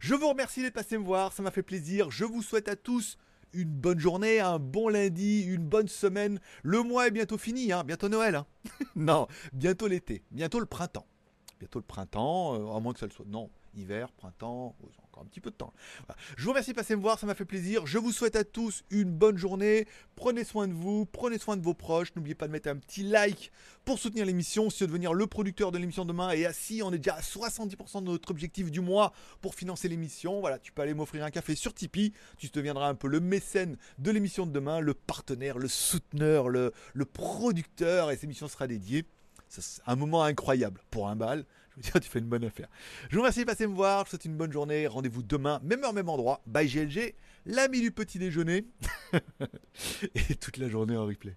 Je 0.00 0.14
vous 0.14 0.28
remercie 0.28 0.62
d'être 0.62 0.74
passé 0.74 0.96
me 0.96 1.04
voir, 1.04 1.32
ça 1.32 1.42
m'a 1.42 1.50
fait 1.50 1.62
plaisir. 1.62 2.10
Je 2.10 2.24
vous 2.24 2.42
souhaite 2.42 2.68
à 2.68 2.76
tous 2.76 3.18
une 3.52 3.70
bonne 3.70 3.98
journée, 3.98 4.40
un 4.40 4.58
bon 4.58 4.88
lundi, 4.88 5.42
une 5.42 5.66
bonne 5.66 5.88
semaine. 5.88 6.40
Le 6.62 6.82
mois 6.82 7.08
est 7.08 7.10
bientôt 7.10 7.38
fini, 7.38 7.72
hein, 7.72 7.84
bientôt 7.84 8.08
Noël. 8.08 8.34
Hein. 8.34 8.46
non, 8.96 9.26
bientôt 9.52 9.88
l'été, 9.88 10.22
bientôt 10.30 10.60
le 10.60 10.66
printemps. 10.66 11.06
Bientôt 11.58 11.78
le 11.78 11.84
printemps, 11.84 12.54
euh, 12.54 12.76
à 12.76 12.80
moins 12.80 12.92
que 12.92 12.98
ça 12.98 13.06
le 13.06 13.12
soit. 13.12 13.26
Non, 13.28 13.50
hiver, 13.74 14.12
printemps, 14.12 14.76
un 15.20 15.24
petit 15.24 15.40
peu 15.40 15.50
de 15.50 15.56
temps. 15.56 15.72
Je 16.36 16.44
vous 16.44 16.50
remercie 16.50 16.70
de 16.70 16.76
passer 16.76 16.96
me 16.96 17.02
voir, 17.02 17.18
ça 17.18 17.26
m'a 17.26 17.34
fait 17.34 17.44
plaisir. 17.44 17.86
Je 17.86 17.98
vous 17.98 18.12
souhaite 18.12 18.36
à 18.36 18.44
tous 18.44 18.84
une 18.90 19.10
bonne 19.10 19.36
journée. 19.36 19.86
Prenez 20.16 20.44
soin 20.44 20.68
de 20.68 20.72
vous, 20.72 21.06
prenez 21.06 21.38
soin 21.38 21.56
de 21.56 21.62
vos 21.62 21.74
proches. 21.74 22.14
N'oubliez 22.16 22.34
pas 22.34 22.46
de 22.46 22.52
mettre 22.52 22.68
un 22.68 22.76
petit 22.76 23.02
like 23.02 23.52
pour 23.84 23.98
soutenir 23.98 24.24
l'émission, 24.24 24.70
si 24.70 24.86
devenir 24.86 25.14
le 25.14 25.26
producteur 25.26 25.72
de 25.72 25.78
l'émission 25.78 26.04
demain. 26.04 26.30
Et 26.30 26.46
assis, 26.46 26.82
on 26.82 26.92
est 26.92 26.98
déjà 26.98 27.16
à 27.16 27.20
70% 27.20 28.00
de 28.00 28.10
notre 28.10 28.30
objectif 28.30 28.70
du 28.70 28.80
mois 28.80 29.12
pour 29.40 29.54
financer 29.54 29.88
l'émission. 29.88 30.40
Voilà, 30.40 30.58
tu 30.58 30.72
peux 30.72 30.82
aller 30.82 30.94
m'offrir 30.94 31.24
un 31.24 31.30
café 31.30 31.54
sur 31.54 31.74
Tipeee. 31.74 32.12
Tu 32.38 32.48
deviendras 32.48 32.88
un 32.88 32.94
peu 32.94 33.08
le 33.08 33.20
mécène 33.20 33.76
de 33.98 34.10
l'émission 34.10 34.46
de 34.46 34.52
demain, 34.52 34.80
le 34.80 34.94
partenaire, 34.94 35.58
le 35.58 35.68
souteneur, 35.68 36.48
le, 36.48 36.72
le 36.94 37.04
producteur. 37.04 38.10
Et 38.10 38.14
cette 38.14 38.24
émission 38.24 38.48
sera 38.48 38.66
dédiée. 38.66 39.04
C'est 39.48 39.82
un 39.86 39.96
moment 39.96 40.22
incroyable 40.22 40.80
pour 40.90 41.08
un 41.08 41.16
bal. 41.16 41.44
Je 41.76 41.86
veux 41.86 41.90
dire, 41.92 42.00
tu 42.00 42.08
fais 42.08 42.18
une 42.18 42.26
bonne 42.26 42.44
affaire. 42.44 42.68
Je 43.08 43.16
vous 43.16 43.22
remercie 43.22 43.40
de 43.40 43.44
passer 43.44 43.66
me 43.66 43.74
voir. 43.74 44.00
Je 44.00 44.04
vous 44.04 44.10
souhaite 44.10 44.24
une 44.24 44.36
bonne 44.36 44.52
journée. 44.52 44.86
Rendez-vous 44.86 45.22
demain, 45.22 45.60
même 45.62 45.82
heure, 45.84 45.92
même 45.92 46.08
endroit. 46.08 46.42
Bye 46.46 46.68
GLG, 46.68 47.14
l'ami 47.46 47.80
du 47.80 47.92
petit 47.92 48.18
déjeuner. 48.18 48.66
Et 50.14 50.34
toute 50.34 50.58
la 50.58 50.68
journée 50.68 50.96
en 50.96 51.06
replay. 51.06 51.36